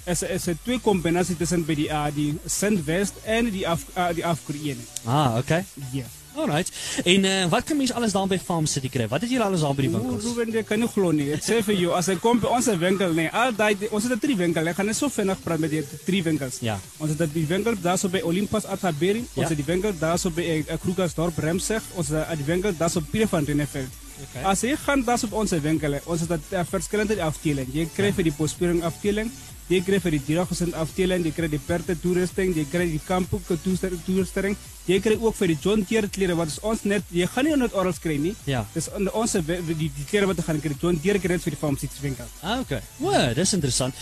is 0.09 0.23
is 0.23 0.47
'n 0.49 0.59
twee 0.65 0.81
kombinasie 0.81 1.37
tussen 1.37 1.67
by 1.69 1.75
die 1.75 1.89
uh, 1.93 2.07
die 2.15 2.33
Sandwest 2.47 3.21
en 3.25 3.51
die 3.53 3.67
af 3.69 3.85
uh, 3.97 4.09
die 4.17 4.25
Afkoreene. 4.25 4.81
Ah, 5.05 5.37
okay. 5.37 5.65
Ja. 5.93 6.09
Alright. 6.37 6.71
En 7.05 7.25
uh, 7.25 7.47
wat 7.49 7.65
kan 7.65 7.77
mense 7.77 7.95
alles 7.97 8.13
daar 8.13 8.27
by 8.29 8.39
Farm 8.39 8.67
City 8.67 8.89
kry? 8.93 9.07
Wat 9.09 9.21
het 9.25 9.31
julle 9.31 9.45
alles 9.45 9.61
daar 9.65 9.75
by 9.75 9.87
die 9.87 9.91
Hoe 9.91 10.01
winkels? 10.03 10.25
Ruben, 10.25 10.53
jy 10.53 10.63
kan 10.69 10.79
nie 10.83 10.89
glo 10.93 11.11
nie. 11.17 11.31
Ek 11.33 11.45
sê 11.47 11.63
vir 11.65 11.75
jou, 11.81 11.93
as 11.97 12.09
ek 12.13 12.21
kom 12.21 12.41
by 12.43 12.51
ons 12.57 12.69
winkel, 12.81 13.15
nee, 13.17 13.31
al 13.33 13.55
daai 13.57 13.89
ons 13.91 14.05
het 14.05 14.13
'n 14.13 14.21
drie 14.21 14.37
winkel. 14.37 14.69
Ek 14.69 14.77
gaan 14.77 14.87
net 14.87 14.97
so 14.97 15.09
vinnig 15.09 15.43
praat 15.43 15.59
met 15.59 15.71
die 15.71 15.83
drie 16.05 16.23
winkels. 16.23 16.59
Ja. 16.61 16.79
Ons 16.99 17.17
het 17.17 17.33
die 17.33 17.47
winkel 17.47 17.75
daarso 17.81 18.09
by 18.09 18.21
Olympus 18.21 18.65
Athaberi, 18.67 19.21
ons 19.35 19.35
Ja. 19.35 19.49
het 19.49 19.57
die 19.57 19.67
winkel 19.67 19.93
daarso 19.99 20.31
by 20.31 20.43
uh, 20.69 20.77
Krugersdorp 20.83 21.39
Remseg, 21.39 21.83
ons 21.95 22.09
het 22.09 22.29
uh, 22.29 22.37
die 22.37 22.45
winkel 22.45 22.73
daarso 22.77 23.01
by 23.01 23.07
Pierre 23.11 23.29
van 23.29 23.45
Renneveld. 23.45 23.89
Okay. 24.17 24.43
As 24.45 24.61
jy 24.65 24.77
gaan 24.77 25.03
daarso 25.05 25.27
op 25.27 25.33
ons 25.33 25.51
winkel, 25.51 25.99
ons 26.05 26.21
het 26.21 26.31
'n 26.31 26.41
uh, 26.55 26.65
verskillende 26.71 27.23
afdeling. 27.23 27.69
Jy 27.73 27.89
kry 27.95 28.13
vir 28.13 28.25
die 28.25 28.33
posspiering 28.33 28.83
afdeling, 28.83 29.31
jy 29.69 29.81
kry 29.87 29.99
vir 30.03 30.15
die 30.17 30.23
diergesond 30.29 30.77
afdeling, 30.79 31.25
jy 31.27 31.33
kry 31.35 31.49
die 31.51 31.61
perde 31.63 31.97
toerusting, 31.99 32.55
jy 32.55 32.65
kry 32.71 32.87
die 32.93 33.01
kampo 33.03 33.41
toerusting, 33.51 34.57
jy 34.87 35.01
kry 35.03 35.17
ook 35.19 35.37
vir 35.41 35.53
die 35.53 35.59
John 35.63 35.85
Deere 35.89 36.11
klere 36.13 36.37
wat 36.39 36.53
is 36.53 36.61
ons 36.63 36.85
net 36.87 37.07
jy 37.11 37.27
gaan 37.31 37.49
nie 37.49 37.57
net 37.59 37.75
oral 37.75 37.95
kry 38.03 38.19
nie. 38.23 38.35
Ja. 38.47 38.65
Dis 38.75 38.89
onder 38.95 39.15
ons 39.19 39.35
die, 39.35 39.91
die 39.91 40.09
klere 40.09 40.31
wat 40.31 40.39
jy 40.39 40.47
gaan 40.47 40.63
kry, 40.63 40.77
John 40.83 41.01
Deere 41.03 41.23
kry 41.23 41.39
vir 41.43 41.57
die 41.57 41.61
Farm 41.61 41.79
City 41.81 42.03
winkel. 42.03 42.31
Ah, 42.43 42.61
okay. 42.63 42.83
Wow, 43.03 43.33
dis 43.35 43.57
interessant. 43.59 43.95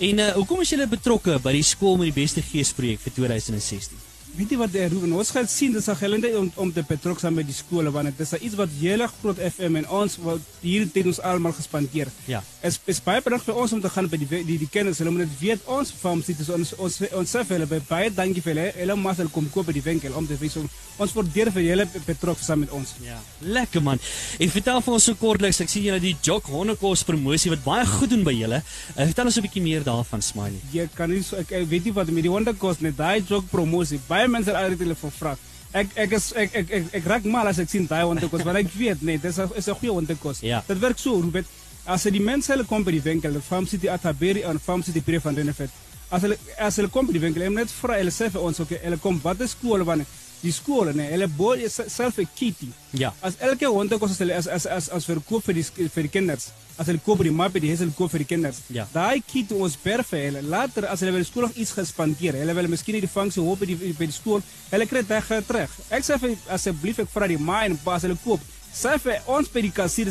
En 0.00 0.22
uh, 0.24 0.30
hoekom 0.38 0.62
is 0.64 0.72
julle 0.72 0.88
betrokke 0.88 1.36
by 1.44 1.52
die 1.58 1.66
skool 1.66 2.00
met 2.00 2.08
die 2.08 2.22
beste 2.22 2.44
gees 2.44 2.72
projek 2.72 3.04
vir 3.04 3.20
2016? 3.20 4.09
Weet 4.36 4.52
jy 4.54 4.58
wat 4.60 4.74
eh, 4.78 4.86
Ruben, 4.90 5.12
ons 5.18 5.30
gaan 5.34 5.48
sien 5.50 5.72
dis 5.74 5.88
'n 5.90 5.96
geleentheid 5.96 6.36
om 6.38 6.50
om 6.54 6.72
te 6.72 6.82
betrok 6.86 7.18
saam 7.18 7.34
met 7.34 7.46
die 7.46 7.54
skole 7.54 7.90
want 7.90 8.06
dit 8.06 8.20
is 8.20 8.32
iets 8.40 8.54
wat 8.54 8.68
hele 8.80 9.08
groot 9.20 9.38
FM 9.38 9.76
en 9.76 9.88
ons 9.88 10.16
wat 10.22 10.40
hier 10.60 10.86
teen 10.92 11.06
ons 11.06 11.20
almal 11.20 11.52
gespandeer. 11.52 12.08
Ja. 12.26 12.42
Es 12.60 12.78
is 12.84 13.00
baie 13.02 13.20
bedank 13.22 13.42
vir 13.42 13.54
ons 13.54 13.72
om 13.72 13.80
te 13.80 13.88
gaan 13.88 14.08
by 14.08 14.16
die 14.16 14.44
die, 14.44 14.58
die 14.58 14.68
kennis. 14.70 14.98
Hulle 14.98 15.10
moet 15.10 15.26
dit 15.26 15.40
weet 15.40 15.66
ons 15.66 15.90
farm 15.90 16.22
sit 16.22 16.38
ons 16.48 16.74
ons 16.78 17.00
ons 17.12 17.30
sê 17.30 17.44
vir 17.44 17.58
hulle 17.58 17.66
by 17.66 17.80
baie 17.88 18.10
dankie 18.10 18.42
vir 18.42 18.54
hulle. 18.54 18.72
Hulle 18.76 18.96
moet 18.96 19.16
hulle 19.16 19.30
kom 19.30 19.50
koop 19.50 19.66
by 19.66 19.72
die 19.72 19.82
winkel 19.82 20.14
om 20.14 20.26
te 20.26 20.38
wys 20.38 20.56
ons 21.00 21.14
waardeer 21.16 21.50
vir 21.54 21.64
julle 21.64 21.86
betrok 22.06 22.38
saam 22.44 22.62
met 22.64 22.72
ons. 22.76 22.92
Ja. 23.04 23.16
Lekker 23.40 23.82
man. 23.82 24.00
En 24.38 24.52
vertel 24.52 24.80
vir 24.84 24.96
ons 24.96 25.06
so 25.08 25.16
kortliks, 25.20 25.60
ek 25.64 25.72
sien 25.72 25.86
julle 25.86 26.00
die 26.02 26.14
Jock 26.26 26.50
Honnekos 26.52 27.04
promosie 27.08 27.52
wat 27.54 27.64
baie 27.64 27.86
goed 27.88 28.12
doen 28.12 28.24
by 28.26 28.34
julle. 28.36 28.60
Uh, 28.94 29.06
vertel 29.06 29.30
ons 29.30 29.38
'n 29.38 29.46
bietjie 29.46 29.62
meer 29.64 29.84
daarvan, 29.86 30.22
Smiley. 30.22 30.60
Jy 30.72 30.88
kan 30.94 31.10
nie 31.10 31.22
so 31.22 31.36
ek, 31.36 31.52
ek 31.52 31.68
weet 31.68 31.84
nie 31.84 31.92
wat 31.92 32.10
met 32.10 32.22
die 32.22 32.30
Wonder 32.30 32.54
kos 32.54 32.80
net 32.80 32.96
daai 32.96 33.24
joke 33.24 33.48
promosie. 33.48 34.00
Baie 34.08 34.19
mense 34.28 34.50
het 34.50 34.58
altyd 34.58 34.84
hulle 34.84 34.96
vra. 34.96 35.36
Ek 35.72 35.92
ek 35.94 36.12
is 36.18 36.32
ek 36.34 36.54
ek 36.54 36.70
ek, 36.70 36.86
ek 36.98 37.04
raak 37.06 37.24
mal 37.24 37.46
as 37.46 37.60
ek 37.62 37.68
sien 37.70 37.86
daai 37.86 38.04
Wonder 38.04 38.28
kos, 38.28 38.42
want 38.42 38.58
ek 38.58 38.72
weet 38.74 39.02
nee, 39.06 39.18
dis 39.18 39.38
is 39.38 39.68
'n 39.68 39.74
goeie 39.74 39.92
Wonder 39.92 40.16
kos. 40.16 40.40
Ja. 40.40 40.62
Dit 40.66 40.78
werk 40.78 40.98
so, 40.98 41.20
Ruben. 41.20 41.46
As 41.86 42.02
die 42.02 42.20
mense 42.20 42.52
hulle 42.52 42.64
kom 42.64 42.84
by 42.84 42.90
die 42.90 43.02
winkel, 43.02 43.32
die 43.32 43.40
Farm 43.40 43.66
City 43.66 43.88
Athaberi 43.88 44.42
en 44.42 44.58
Farm 44.58 44.82
City 44.82 45.00
Pre 45.00 45.20
van 45.20 45.34
Renneveld. 45.34 45.70
As 46.10 46.22
hulle 46.22 46.36
as 46.58 46.76
hulle 46.76 46.88
kom 46.88 47.06
by 47.06 47.12
die 47.12 47.20
winkel, 47.20 47.42
hulle 47.42 47.54
net 47.54 47.70
vra 47.70 47.96
hulle 47.98 48.10
sê 48.10 48.30
vir 48.30 48.42
ons, 48.42 48.60
okay, 48.60 48.80
hulle 48.82 48.98
kom 48.98 49.20
wat 49.22 49.40
is 49.40 49.50
skool 49.50 49.84
wanneer 49.84 50.06
die 50.42 50.52
skole 50.52 50.92
nee, 50.96 51.10
hulle 51.12 51.26
bood 51.28 51.60
self 51.70 52.18
'n 52.18 52.28
kitty. 52.34 52.68
Ja. 52.96 53.12
As 53.22 53.34
elke 53.38 53.68
Wonder 53.68 53.98
kos 53.98 54.10
as 54.12 54.18
hulle 54.18 54.34
as 54.34 54.46
as 54.46 54.66
as, 54.66 54.88
as 54.88 55.04
verkoop 55.06 55.44
vir 55.44 55.54
die 55.54 55.62
sk- 55.62 55.88
vir 55.90 56.02
die 56.02 56.08
kinders. 56.08 56.50
As 56.78 56.86
hulle 56.86 56.98
koop 57.04 57.18
by 57.18 57.24
die 57.24 57.30
map 57.36 57.52
by 57.52 57.60
die 57.60 57.74
hulle 57.76 57.92
koop 57.96 58.10
vir 58.10 58.18
die 58.24 58.24
kinders. 58.34 58.60
Ja. 58.70 58.86
Daai 58.92 59.20
kit 59.20 59.52
ons 59.52 59.76
per 59.76 60.02
vir 60.02 60.20
hulle. 60.30 60.42
Later 60.42 60.86
as 60.88 61.00
hulle 61.00 61.12
by 61.12 61.18
die 61.18 61.28
skool 61.28 61.42
nog 61.42 61.56
iets 61.56 61.72
gespandeer, 61.76 62.34
hulle 62.40 62.54
wil 62.54 62.68
miskien 62.68 62.94
nie 62.94 63.00
die 63.04 63.12
funksie 63.14 63.42
hoop 63.42 63.58
by 63.60 63.66
die 63.66 63.92
by 63.98 64.06
die 64.06 64.12
skool, 64.16 64.42
hulle 64.70 64.86
kry 64.86 65.02
dit 65.02 65.10
reg 65.10 65.46
terug. 65.46 65.70
Ek 65.90 66.02
sê 66.04 66.18
vir 66.18 66.36
asseblief 66.48 66.98
ek 67.00 67.08
vra 67.12 67.28
die 67.28 67.36
ma 67.38 67.64
en 67.64 67.76
pa 67.76 67.94
as 67.96 68.02
hulle 68.02 68.16
koop, 68.24 68.40
sê 68.72 68.98
vir 68.98 69.20
ons 69.26 69.48
by 69.48 69.60
die 69.60 69.70
kassier 69.70 70.08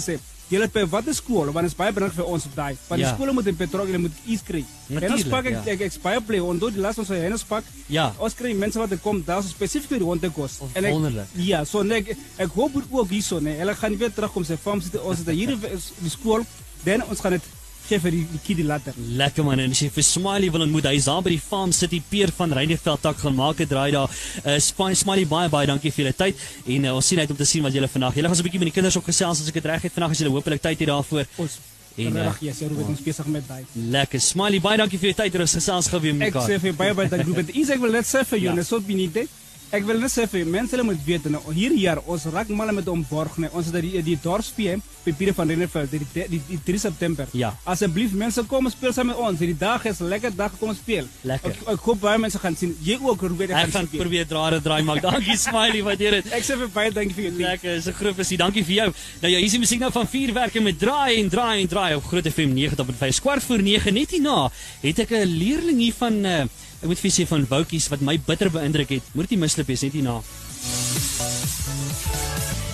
Julle 0.49 0.65
by 0.73 0.81
watter 0.89 1.13
skool 1.13 1.51
want 1.53 1.67
dit 1.67 1.71
is 1.71 1.77
baie 1.77 1.93
belangrik 1.93 2.15
vir 2.17 2.25
ons 2.25 2.45
op 2.49 2.55
daai. 2.57 2.73
Want 2.87 3.01
Ja. 3.01 3.07
die 3.07 3.15
skole 3.15 3.33
moet 3.37 3.47
in 3.47 3.55
betrok, 3.59 3.85
hulle 3.85 3.99
moet 4.01 4.15
iets 4.25 4.41
kry. 4.43 4.63
En 4.89 5.11
ons 5.13 5.23
pak 5.29 5.45
ek 5.45 5.57
ja. 5.65 5.73
ek, 5.75 5.81
ek 5.81 5.97
baie 6.01 6.21
bly 6.21 6.39
onthou 6.41 6.71
die 6.73 6.81
las 6.81 6.97
ons 6.97 7.11
hy 7.13 7.19
ons 7.31 7.43
pak. 7.43 7.63
Ja. 7.87 8.07
Ons 8.17 8.33
kry 8.33 8.53
mense 8.57 8.79
wat 8.81 8.91
er 8.91 8.97
kom 9.03 9.21
daar 9.25 9.43
so 9.43 9.49
spesifiek 9.53 9.89
vir 9.89 9.99
die 9.99 10.09
hondekos. 10.09 10.57
Oh, 10.61 10.69
ek 10.73 10.89
wonderlik. 10.89 11.27
ja, 11.35 11.63
so 11.65 11.83
nee, 11.83 12.01
ek, 12.01 12.17
ek 12.37 12.49
hoop 12.57 12.79
ook 12.89 13.09
hierso 13.09 13.39
nee. 13.39 13.57
Hulle 13.61 13.75
gaan 13.75 13.97
weer 13.97 14.09
terugkom 14.11 14.43
sê 14.43 14.57
farm 14.57 14.81
sit 14.81 14.97
ons 15.01 15.19
het 15.21 15.29
hier 15.29 15.53
is 15.71 15.91
die 16.01 16.09
skool, 16.09 16.45
dan 16.83 17.03
ons 17.09 17.19
gaan 17.21 17.37
dit 17.37 17.43
gee 17.89 17.99
vir 18.03 18.11
die, 18.15 18.21
die 18.31 18.39
kiddie 18.45 18.65
later. 18.67 18.93
Lekker 19.19 19.43
man 19.47 19.59
en 19.63 19.71
as 19.75 19.81
jy 19.83 19.89
vir 19.95 20.05
Smiley 20.05 20.51
wil 20.53 20.61
ontmoet, 20.65 20.85
hy's 20.91 21.07
daar 21.09 21.23
by 21.25 21.33
die 21.33 21.41
Farm 21.41 21.71
City 21.75 21.99
Peer 22.09 22.31
van 22.37 22.53
Reineveld 22.55 23.01
tak 23.01 23.17
gaan 23.23 23.35
maak 23.35 23.59
'n 23.61 23.67
draai 23.67 23.91
daar. 23.91 24.09
Uh 24.45 24.59
Smiley 24.59 25.25
baie 25.27 25.49
baie 25.49 25.67
dankie 25.67 25.91
vir 25.91 26.05
julle 26.05 26.15
tyd 26.15 26.35
en 26.67 26.85
uh, 26.85 26.95
ons 26.95 27.07
sien 27.07 27.19
uit 27.19 27.29
om 27.29 27.35
te 27.37 27.45
sien 27.45 27.63
wat 27.63 27.73
julle 27.73 27.87
vandag. 27.87 28.15
Julle 28.15 28.27
gaan 28.27 28.35
so 28.37 28.41
'n 28.43 28.47
bietjie 28.49 28.59
met 28.63 28.69
die 28.71 28.77
kinders 28.77 28.97
ook 28.97 29.05
gesels 29.11 29.41
as 29.41 29.47
ek 29.47 29.53
dit 29.53 29.65
reg 29.65 29.81
het. 29.81 29.93
Vandag 29.93 30.11
as 30.11 30.19
julle 30.19 30.31
hopelik 30.31 30.61
tyd 30.61 30.79
het 30.79 30.87
daarvoor. 30.87 31.25
Ons 31.37 31.59
En, 31.99 32.13
reg, 32.15 32.37
ja, 32.39 32.53
sê 32.53 32.67
Ruben 32.69 32.85
ons 32.87 33.01
besig 33.03 33.25
met 33.27 33.43
daai. 33.47 33.65
Lekker. 33.73 34.21
Smiley 34.21 34.61
baie 34.61 34.77
dankie 34.77 34.97
vir 34.99 35.09
jou 35.11 35.17
tyd. 35.19 35.35
Ons 35.41 35.53
gesels 35.53 35.87
gou 35.87 35.99
weer 35.99 36.13
met 36.15 36.27
Ek 36.27 36.33
mekaar. 36.33 36.49
sê 36.49 36.59
vir 36.61 36.73
baie 36.73 36.93
baie 36.93 37.09
dankie 37.09 37.27
Ruben. 37.27 37.49
Iets 37.59 37.69
ek 37.69 37.79
wil 37.79 37.91
net 37.91 38.05
sê 38.05 38.23
vir 38.23 38.39
jou, 38.39 38.49
Ja. 38.51 38.55
net 38.55 38.67
so 38.67 38.79
binne 38.79 39.27
Ek 39.69 39.83
wil 39.85 39.99
net 40.01 40.09
sê 40.09 40.23
vir 40.25 40.47
mense 40.49 40.73
hulle 40.73 40.83
moet 40.87 41.01
weet 41.05 41.27
nou 41.29 41.41
hier 41.53 41.73
jaar 41.77 41.99
ons 42.09 42.23
raak 42.33 42.49
mal 42.49 42.71
met 42.73 42.87
om 42.89 43.03
borg 43.05 43.35
nee 43.37 43.51
ons 43.53 43.67
het 43.69 43.75
die 43.85 44.01
die 44.01 44.17
dorpsspie 44.17 44.79
by 44.79 44.81
Pieter 45.13 45.33
van 45.35 45.47
Renneveld 45.49 45.91
die, 45.91 45.99
die, 46.13 46.25
die, 46.29 46.41
die 46.47 46.59
3 46.65 46.77
September. 46.77 47.27
Ja. 47.31 47.53
Asseblief 47.63 48.11
mense 48.13 48.43
kom 48.43 48.69
speel 48.69 48.93
saam 48.93 49.07
met 49.07 49.15
ons. 49.17 49.39
Die 49.39 49.57
dag 49.57 49.85
is 49.85 49.99
'n 49.99 50.07
lekker 50.07 50.35
dag 50.35 50.51
kom 50.59 50.73
speel. 50.75 51.07
Lekker. 51.21 51.49
Ek, 51.51 51.67
ek 51.67 51.79
hoop 51.79 51.99
baie 51.99 52.17
mense 52.17 52.39
gaan 52.39 52.55
sien. 52.55 52.75
Jy 52.81 52.97
ook 53.01 53.23
Ek 53.23 53.71
gaan 53.71 53.87
sien. 53.89 53.99
probeer 53.99 54.25
draai 54.27 54.61
draai 54.61 54.81
maak. 54.83 55.01
Dankie 55.01 55.37
Smiley, 55.45 55.83
waardeer 55.83 56.11
dit. 56.11 56.31
Ek 56.31 56.43
sê 56.43 56.57
vir 56.57 56.67
baie 56.73 56.91
dankie 56.91 57.13
vir 57.15 57.23
jou. 57.23 57.33
Lekker, 57.41 57.75
is 57.75 57.87
'n 57.87 57.93
groot 57.93 58.15
plezier. 58.15 58.37
Dankie 58.37 58.63
vir 58.63 58.75
jou. 58.75 58.93
Nou 59.21 59.31
ja, 59.31 59.37
hier 59.37 59.45
is 59.45 59.51
die 59.51 59.59
musiek 59.59 59.79
nou 59.79 59.91
van 59.91 60.07
Vuurwerke 60.07 60.59
met 60.61 60.79
Draai 60.79 61.19
en 61.21 61.29
Draai 61.29 61.61
en 61.61 61.67
Draai 61.67 61.95
op 61.95 62.05
Groot 62.05 62.27
FM 62.27 62.53
90.5. 62.53 63.19
Kwart 63.21 63.43
voor 63.43 63.61
9 63.61 63.93
net 63.93 64.11
hierna 64.11 64.51
het 64.81 64.99
ek 64.99 65.11
'n 65.11 65.25
leerling 65.25 65.79
hier 65.79 65.93
van 65.93 66.25
uh, 66.25 66.41
ek 66.81 66.87
moet 66.87 66.99
vir 66.99 67.11
sê 67.11 67.27
van 67.27 67.45
Woutjies 67.49 67.87
wat 67.89 68.01
my 68.01 68.17
bitter 68.25 68.49
beïndruk 68.49 68.89
het. 68.89 69.03
Moet 69.13 69.29
dit 69.29 69.37
nie 69.37 69.39
misloop 69.45 69.67
wees 69.67 69.81
net 69.81 69.93
hierna. 69.93 70.21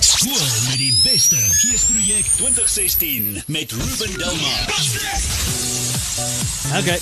Skool 0.01 0.64
met 0.75 0.83
die 0.83 1.11
beste 1.11 1.35
geesprojek 1.35 2.25
2016 2.25 3.43
met 3.45 3.71
Ruben 3.71 4.17
Delmar. 4.17 4.73
Okay. 6.77 6.99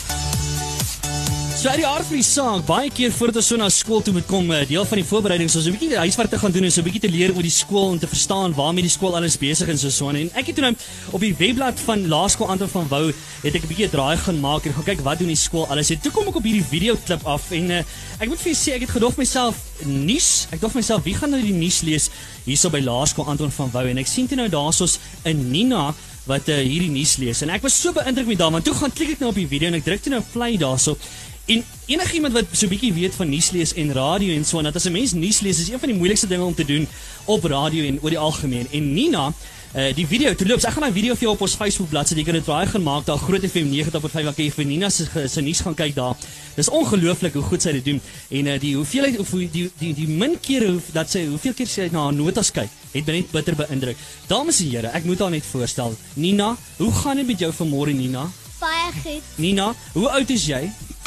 So 1.64 1.72
uit 1.72 1.80
die 1.80 1.88
aard 1.88 2.04
van 2.04 2.20
die 2.20 2.26
saak, 2.28 2.64
baie 2.68 2.90
keer 2.92 3.12
voordat 3.16 3.38
ons 3.40 3.48
so 3.54 3.56
na 3.56 3.70
skool 3.72 4.02
toe 4.04 4.12
moet 4.12 4.26
kom, 4.28 4.50
eh, 4.52 4.66
deel 4.68 4.84
van 4.84 5.00
die 5.00 5.06
voorbereiding 5.08 5.48
is 5.48 5.54
so 5.56 5.64
'n 5.64 5.78
bietjie 5.78 5.96
huiswerk 5.96 6.30
te 6.30 6.38
gaan 6.38 6.52
doen 6.52 6.66
en 6.66 6.72
so 6.72 6.82
'n 6.82 6.84
bietjie 6.84 7.00
te 7.00 7.10
leer 7.10 7.32
oor 7.32 7.42
die 7.42 7.50
skool 7.50 7.94
en 7.94 8.00
te 8.00 8.08
verstaan 8.08 8.54
waarmee 8.54 8.84
die 8.84 8.92
skool 8.92 9.16
alles 9.16 9.38
besig 9.38 9.70
is 9.70 9.84
en 9.84 9.92
so 9.92 10.10
aan. 10.10 10.16
En 10.16 10.30
ek 10.36 10.48
het 10.48 10.56
toe 10.56 10.64
nou 10.66 10.76
op 11.12 11.22
die 11.22 11.34
webblad 11.34 11.80
van 11.80 12.08
Laerskool 12.08 12.50
Anton 12.50 12.68
van 12.68 12.88
Wouw 12.90 13.14
het 13.44 13.56
ek 13.56 13.64
'n 13.64 13.68
bietjie 13.68 13.90
draai 13.90 14.18
gaan 14.18 14.40
maak 14.42 14.66
en 14.66 14.74
gaan 14.74 14.84
kyk 14.84 15.00
wat 15.04 15.20
doen 15.20 15.28
die 15.28 15.38
skool 15.38 15.66
alles. 15.68 15.90
En 15.90 16.00
toe 16.02 16.12
kom 16.12 16.28
ek 16.28 16.36
op 16.36 16.44
hierdie 16.44 16.66
video 16.70 16.98
klip 17.06 17.24
af 17.24 17.52
en 17.52 17.72
uh, 17.72 17.84
ek 18.20 18.28
moet 18.28 18.40
vir 18.40 18.52
julle 18.52 18.64
sê 18.64 18.74
ek 18.76 18.82
het 18.82 18.90
gedog 18.90 19.16
myself 19.16 19.56
nuus. 19.86 20.48
Ek 20.52 20.60
dog 20.60 20.74
myself 20.74 21.04
wie 21.04 21.16
gaan 21.16 21.30
nou 21.30 21.42
die 21.42 21.54
nuus 21.54 21.82
lees 21.82 22.10
hierso 22.44 22.70
by 22.70 22.80
Laerskool 22.80 23.26
Anton 23.26 23.52
van 23.52 23.72
Wouw 23.72 23.86
en 23.86 23.98
ek 23.98 24.08
sien 24.08 24.28
toe 24.28 24.36
nou 24.36 24.50
daarsoos 24.50 25.00
'n 25.24 25.52
Nina 25.52 25.96
wat 26.26 26.48
uh, 26.50 26.56
hierdie 26.56 26.92
nuus 26.92 27.18
lees 27.18 27.42
en 27.42 27.50
ek 27.50 27.62
was 27.62 27.82
so 27.82 27.92
beïndruk 27.92 28.28
met 28.28 28.38
daarvan. 28.38 28.62
Toe 28.62 28.74
gaan 28.74 28.92
klik 28.92 29.10
ek 29.12 29.20
nou 29.20 29.30
op 29.30 29.36
die 29.36 29.48
video 29.48 29.68
en 29.68 29.74
ek 29.74 29.84
druk 29.84 30.02
toe 30.02 30.12
nou 30.12 30.24
play 30.34 30.58
daarso. 30.58 30.98
En 31.46 31.64
enigiemand 31.86 32.34
wat 32.34 32.46
so 32.52 32.66
'n 32.66 32.70
bietjie 32.70 32.94
weet 32.94 33.16
van 33.16 33.30
nuus 33.30 33.52
lees 33.52 33.74
en 33.74 33.94
radio 33.94 34.36
en 34.36 34.46
so 34.46 34.58
en 34.58 34.64
dat 34.64 34.76
as 34.76 34.86
'n 34.86 34.92
mens 34.92 35.12
nuus 35.12 35.40
lees 35.40 35.60
is 35.60 35.70
een 35.70 35.80
van 35.80 35.90
die 35.90 35.98
moeilikste 35.98 36.28
dinge 36.28 36.44
om 36.44 36.56
te 36.56 36.66
doen 36.66 36.88
op 37.26 37.44
radio 37.44 37.84
en 37.84 38.00
oor 38.02 38.10
die 38.10 38.20
algemeen. 38.20 38.68
En 38.72 38.94
Nina 38.94 39.34
Uh, 39.74 39.88
die 39.98 40.06
video 40.06 40.36
toe 40.38 40.46
loops. 40.46 40.68
Ek 40.70 40.76
gaan 40.76 40.84
daai 40.86 40.94
video 40.94 41.16
vir 41.18 41.26
jou 41.26 41.32
op 41.34 41.40
ons 41.42 41.56
Facebook 41.58 41.88
bladsy, 41.90 42.14
jy 42.14 42.24
kan 42.28 42.36
dit 42.38 42.44
draai 42.46 42.68
gaan 42.70 42.84
maak 42.86 43.08
daar 43.08 43.18
Groot 43.18 43.42
FM 43.42 43.72
90.5 43.72 44.28
waar 44.28 44.36
jy 44.38 44.52
vir 44.54 44.68
Nina 44.70 44.90
se 44.94 45.08
se 45.26 45.42
nuus 45.42 45.64
gaan 45.66 45.74
kyk 45.74 45.96
daar. 45.96 46.14
Dis 46.54 46.70
ongelooflik 46.70 47.34
hoe 47.34 47.42
goed 47.42 47.66
sy 47.66 47.74
dit 47.80 47.86
doen. 47.86 48.02
En 48.30 48.52
uh, 48.54 48.60
die 48.62 48.76
hoeveelheid 48.76 49.18
of 49.18 49.32
hoe 49.34 49.50
die 49.50 49.72
die 49.80 49.96
die 49.98 50.08
min 50.08 50.38
kere 50.40 50.70
hoe 50.76 50.94
dat 50.94 51.10
sy 51.10 51.26
hoeveel 51.26 51.58
keer 51.58 51.68
sy 51.74 51.90
na 51.90 52.04
haar 52.04 52.14
notas 52.14 52.54
kyk, 52.54 52.70
het 52.94 53.10
my 53.10 53.18
net 53.18 53.34
bitter 53.34 53.58
beïndruk. 53.64 53.98
Dames 54.30 54.62
en 54.62 54.70
here, 54.70 54.94
ek 54.94 55.10
moet 55.10 55.26
haar 55.26 55.34
net 55.34 55.50
voorstel. 55.50 55.98
Nina, 56.22 56.54
hoe 56.78 56.94
gaan 57.02 57.18
dit 57.18 57.34
met 57.34 57.40
jou 57.48 57.52
vanmôre 57.64 57.98
Nina? 57.98 58.30
Baie 58.64 58.92
goed. 59.04 59.32
Nina, 59.36 59.74
hoe 59.94 60.10
oud 60.10 60.30
is 60.32 60.46
jy? 60.48 60.62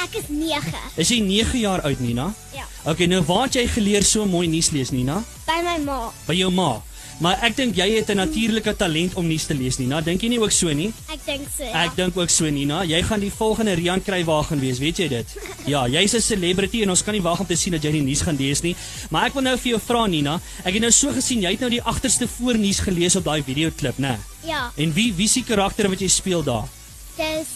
Ek 0.04 0.18
is 0.20 0.26
9. 0.28 0.80
Is 1.00 1.08
jy 1.08 1.22
9 1.24 1.62
jaar 1.62 1.80
oud 1.88 2.00
Nina? 2.04 2.26
Ja. 2.52 2.66
Okay, 2.84 3.08
nou 3.08 3.22
waar 3.24 3.46
het 3.46 3.56
jy 3.56 3.64
geleer 3.78 4.04
so 4.04 4.26
mooi 4.28 4.44
nuus 4.50 4.68
lees 4.74 4.92
Nina? 4.92 5.22
By 5.48 5.62
my 5.64 5.78
ma. 5.86 5.96
By 6.28 6.36
jou 6.36 6.50
ma. 6.52 6.74
Maar 7.24 7.40
ek 7.48 7.54
dink 7.56 7.78
jy 7.80 7.86
het 7.94 8.10
'n 8.12 8.20
natuurlike 8.20 8.76
talent 8.76 9.14
om 9.16 9.24
nuus 9.26 9.46
te 9.48 9.54
lees 9.56 9.78
Nina. 9.80 10.02
Dink 10.04 10.20
jy 10.20 10.28
nie 10.28 10.40
ook 10.40 10.52
so 10.52 10.68
nie? 10.68 10.92
Ek 11.08 11.24
dink 11.24 11.48
so. 11.56 11.64
Ja. 11.64 11.86
Ek 11.86 11.96
dink 11.96 12.16
ook 12.16 12.28
so 12.28 12.44
Nina. 12.44 12.84
Jy 12.84 13.02
gaan 13.02 13.20
die 13.20 13.32
volgende 13.32 13.72
Rian 13.72 14.02
Kruiwagen 14.02 14.60
wees, 14.60 14.78
weet 14.78 14.96
jy 14.98 15.08
dit? 15.08 15.26
Ja, 15.72 15.88
jy's 15.88 16.12
'n 16.12 16.20
celebrity 16.20 16.82
en 16.82 16.90
ons 16.90 17.02
kan 17.02 17.14
nie 17.14 17.22
wag 17.22 17.40
om 17.40 17.46
te 17.46 17.56
sien 17.56 17.72
dat 17.72 17.82
jy 17.82 17.90
die 17.92 18.02
nuus 18.02 18.20
gaan 18.20 18.36
lees 18.36 18.60
nie. 18.60 18.76
Maar 19.10 19.26
ek 19.26 19.32
wil 19.32 19.42
nou 19.42 19.56
vir 19.56 19.70
jou 19.70 19.80
vra 19.80 20.06
Nina. 20.06 20.40
Ek 20.64 20.74
het 20.74 20.82
nou 20.82 20.92
so 20.92 21.10
gesien 21.10 21.40
jy 21.40 21.50
het 21.50 21.60
nou 21.60 21.70
die 21.70 21.82
agterste 21.82 22.28
voornuus 22.28 22.80
gelees 22.80 23.16
op 23.16 23.24
daai 23.24 23.42
videoklip, 23.42 23.98
né? 23.98 24.18
Ja. 24.44 24.70
En 24.76 24.92
wie 24.92 25.14
wie 25.14 25.28
se 25.28 25.42
karakter 25.42 25.88
wat 25.88 26.00
jy 26.00 26.08
speel 26.08 26.42
daar? 26.42 26.68
Dis 27.16 27.52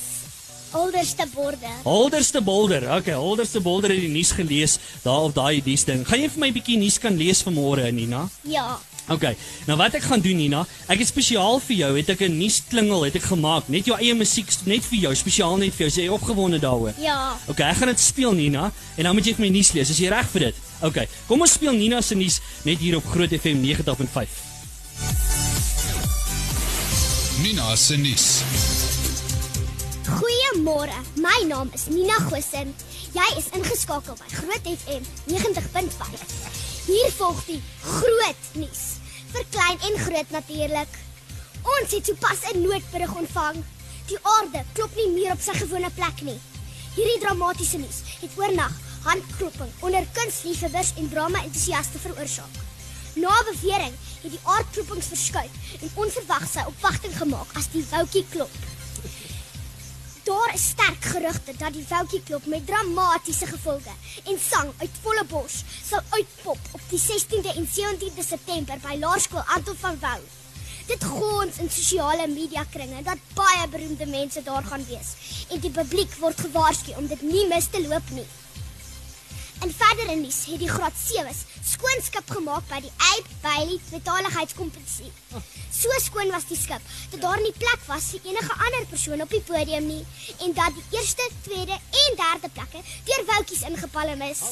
olderste 0.73 1.27
borde. 1.35 1.67
Holderste 1.83 2.41
Bolder. 2.43 2.97
Okay, 2.97 3.15
Holderste 3.15 3.61
Bolder 3.61 3.91
het 3.91 4.01
die 4.01 4.09
nuus 4.09 4.31
gelees 4.31 4.79
daar 5.03 5.27
op 5.29 5.35
daai 5.35 5.61
dies 5.65 5.85
ding. 5.85 6.07
Gaan 6.07 6.23
jy 6.23 6.31
vir 6.31 6.41
my 6.41 6.49
'n 6.49 6.53
bietjie 6.53 6.79
nuus 6.79 6.99
kan 6.99 7.17
lees 7.17 7.43
vanmôre 7.43 7.91
Nina? 7.93 8.29
Ja. 8.43 8.79
Okay. 9.09 9.37
Nou 9.67 9.77
wat 9.79 9.95
ek 9.95 10.03
gaan 10.07 10.21
doen 10.21 10.37
Nina, 10.37 10.67
ek 10.87 10.99
het 11.03 11.09
spesiaal 11.09 11.59
vir 11.61 11.77
jou 11.77 11.97
het 11.97 12.09
ek 12.09 12.21
'n 12.21 12.39
nuusklingel 12.39 13.05
het 13.05 13.17
ek 13.17 13.23
gemaak, 13.23 13.69
net 13.69 13.87
jou 13.87 13.99
eie 13.99 14.15
musiek 14.15 14.47
net 14.65 14.85
vir 14.85 14.99
jou, 14.99 15.15
spesiaal 15.15 15.57
net 15.57 15.75
vir 15.75 15.79
jou. 15.79 15.89
Is 15.89 15.97
jy 15.97 16.09
opgewonde 16.09 16.59
daaroor? 16.59 16.95
Ja. 16.99 17.37
Okay, 17.49 17.71
ek 17.71 17.77
gaan 17.77 17.89
dit 17.89 18.01
speel 18.01 18.33
Nina 18.33 18.73
en 18.97 19.05
dan 19.05 19.15
moet 19.15 19.27
jy 19.27 19.35
vir 19.35 19.45
my 19.47 19.51
nuus 19.51 19.73
lees. 19.73 19.91
Is 19.91 19.99
jy 19.99 20.09
reg 20.09 20.29
vir 20.31 20.41
dit? 20.41 20.55
Okay. 20.83 21.09
Kom 21.27 21.41
ons 21.41 21.53
speel 21.53 21.73
Nina 21.73 22.01
se 22.01 22.15
nuus 22.15 22.41
net 22.65 22.79
hier 22.79 22.97
op 22.97 23.05
Groot 23.05 23.31
FM 23.31 23.61
90.5. 23.61 24.29
Nina 27.43 27.77
se 27.77 27.97
nuus. 27.97 28.43
Goeiemôre. 30.11 30.97
My 31.23 31.45
naam 31.47 31.71
is 31.73 31.87
Nina 31.87 32.17
Gossin. 32.27 32.75
Jy 33.15 33.27
is 33.39 33.51
ingeskakel 33.55 34.17
by 34.19 34.27
Groot 34.33 34.65
FM 34.67 35.05
90.5. 35.31 36.25
Hier 36.89 37.13
volg 37.15 37.43
die 37.47 37.61
groot 37.85 38.49
nuus 38.59 38.81
vir 39.31 39.47
klein 39.55 39.79
en 39.87 39.99
groot 40.03 40.33
natuurlik. 40.35 40.97
Ons 41.77 41.95
het 41.95 42.11
sopas 42.11 42.43
'n 42.51 42.63
noodberig 42.65 43.15
ontvang. 43.23 43.63
Die 44.11 44.19
aarde 44.23 44.65
klop 44.73 44.97
nie 44.97 45.11
meer 45.15 45.33
op 45.33 45.41
sy 45.41 45.55
gewone 45.55 45.91
plek 45.91 46.23
nie. 46.23 46.41
Hierdie 46.97 47.21
dramatiese 47.23 47.79
nuus 47.79 48.03
het 48.21 48.35
oornag 48.35 48.75
handklopping 49.05 49.71
onder 49.81 50.07
kunstliefhebbers 50.13 50.93
en 50.97 51.09
drama-entoesiaste 51.09 51.99
veroorsaak. 51.99 52.55
Na 53.15 53.43
bewering 53.53 53.95
het 54.23 54.31
die 54.31 54.43
aardklopings 54.43 55.07
verskuif 55.07 55.55
en 55.81 55.91
onverwags 55.95 56.53
sy 56.53 56.67
opwagting 56.67 57.17
gemaak 57.17 57.55
as 57.55 57.71
die 57.73 57.87
woutjie 57.91 58.27
klop. 58.31 58.51
Daar 60.31 60.55
is 60.55 60.65
sterk 60.65 61.05
gerugte 61.05 61.53
dat 61.59 61.73
die 61.75 61.87
woutjie 61.89 62.23
klop 62.23 62.45
met 62.47 62.67
dramatiese 62.67 63.47
gevolge 63.47 63.95
en 64.31 64.37
sang 64.39 64.69
uit 64.79 64.99
volle 65.03 65.25
bors 65.31 65.57
sal 65.89 66.05
uitpop 66.11 66.69
op 66.77 66.85
die 66.93 67.01
16de 67.03 67.55
en 67.59 67.67
17de 67.79 68.27
September 68.27 68.79
by 68.85 68.95
Laerskool 69.01 69.43
Anton 69.57 69.79
van 69.81 69.99
Wouw. 70.05 70.23
Dit 70.87 71.05
gons 71.05 71.59
in 71.65 71.71
sosiale 71.71 72.29
media 72.31 72.63
kringe 72.77 73.03
dat 73.03 73.25
baie 73.35 73.67
beroemde 73.75 74.07
mense 74.07 74.43
daar 74.47 74.71
gaan 74.71 74.87
wees 74.93 75.11
en 75.49 75.65
die 75.67 75.75
publiek 75.81 76.15
word 76.23 76.47
gewaarsku 76.47 76.95
om 77.03 77.11
dit 77.11 77.27
nie 77.33 77.49
mis 77.51 77.67
te 77.75 77.83
loop 77.89 78.15
nie. 78.15 78.27
In 79.61 79.73
verdere 79.77 80.15
nuus 80.17 80.47
het 80.49 80.59
die 80.63 80.69
graad 80.69 80.97
7's 80.97 81.43
skoonskip 81.69 82.31
gemaak 82.33 82.65
by 82.71 82.79
die 82.81 82.93
Ape 83.11 83.35
Bailey 83.43 83.77
betalingheidskompetisie. 83.91 85.11
So 85.69 85.93
skoon 86.01 86.33
was 86.33 86.47
die 86.49 86.57
skip 86.57 86.81
dat 87.13 87.21
daar 87.21 87.43
nie 87.45 87.53
plek 87.59 87.85
was 87.89 88.07
vir 88.15 88.31
enige 88.31 88.57
ander 88.57 88.87
persoon 88.89 89.21
op 89.21 89.35
die 89.37 89.43
podium 89.45 89.91
nie 89.91 90.01
en 90.47 90.57
dat 90.57 90.73
die 90.79 90.97
eerste, 90.97 91.29
tweede 91.45 91.77
en 91.77 92.19
derde 92.23 92.53
plekke 92.57 92.81
deur 93.11 93.27
woutjies 93.35 93.67
ingepalm 93.69 94.25
is. 94.31 94.43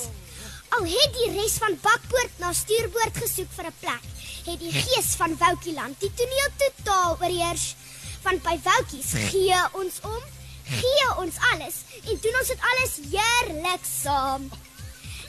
Al 0.77 0.85
het 0.93 1.17
die 1.17 1.31
res 1.39 1.57
van 1.65 1.81
bakboord 1.89 2.45
na 2.45 2.53
stuurboord 2.53 3.25
gesoek 3.25 3.51
vir 3.57 3.73
'n 3.73 3.77
plek, 3.81 4.05
het 4.45 4.61
die 4.61 4.77
gees 4.77 5.11
van 5.17 5.37
Woutjieland 5.41 6.01
die 6.01 6.13
toneel 6.15 6.51
totaal 6.65 7.17
oorheers. 7.17 7.75
Want 8.23 8.43
by 8.43 8.61
Woutjies 8.63 9.17
gee 9.33 9.61
ons 9.73 10.01
om, 10.05 10.23
gee 10.69 11.11
ons 11.17 11.37
alles 11.53 11.77
en 12.05 12.19
doen 12.21 12.41
ons 12.41 12.49
dit 12.53 12.61
alles 12.73 12.99
heerlik 13.09 13.85
saam. 14.03 14.51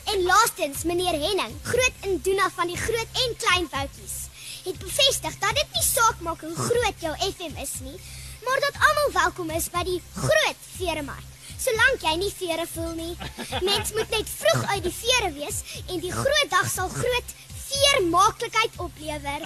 En 0.10 0.24
laastens 0.24 0.84
meneer 0.84 1.18
Henning, 1.22 1.56
groot 1.64 1.98
indiener 2.02 2.52
van 2.56 2.68
die 2.68 2.78
groot 2.78 3.18
en 3.24 3.36
klein 3.38 3.68
foutjies, 3.70 4.16
het 4.64 4.78
bevestig 4.82 5.36
dat 5.38 5.58
dit 5.58 5.76
nie 5.76 5.84
saak 5.86 6.24
maak 6.26 6.42
hoe 6.42 6.56
groot 6.56 7.04
jou 7.04 7.12
FM 7.28 7.60
is 7.62 7.74
nie, 7.86 7.98
maar 8.46 8.60
dat 8.64 8.80
almal 8.88 9.12
welkom 9.18 9.52
is 9.54 9.68
by 9.70 9.84
die 9.86 10.00
groot 10.16 10.64
veeremark. 10.78 11.28
Solank 11.60 12.02
jy 12.08 12.16
nie 12.24 12.32
vere 12.34 12.66
voel 12.74 12.96
nie. 12.98 13.14
Mens 13.70 13.94
moet 13.98 14.16
net 14.16 14.32
vroeg 14.32 14.66
uit 14.74 14.84
die 14.88 14.96
vere 14.96 15.32
wees 15.36 15.62
en 15.86 16.02
die 16.02 16.14
groot 16.16 16.50
dag 16.56 16.70
sal 16.72 16.90
groot 16.94 17.36
veermaaklikheid 17.68 18.82
oplewer. 18.88 19.46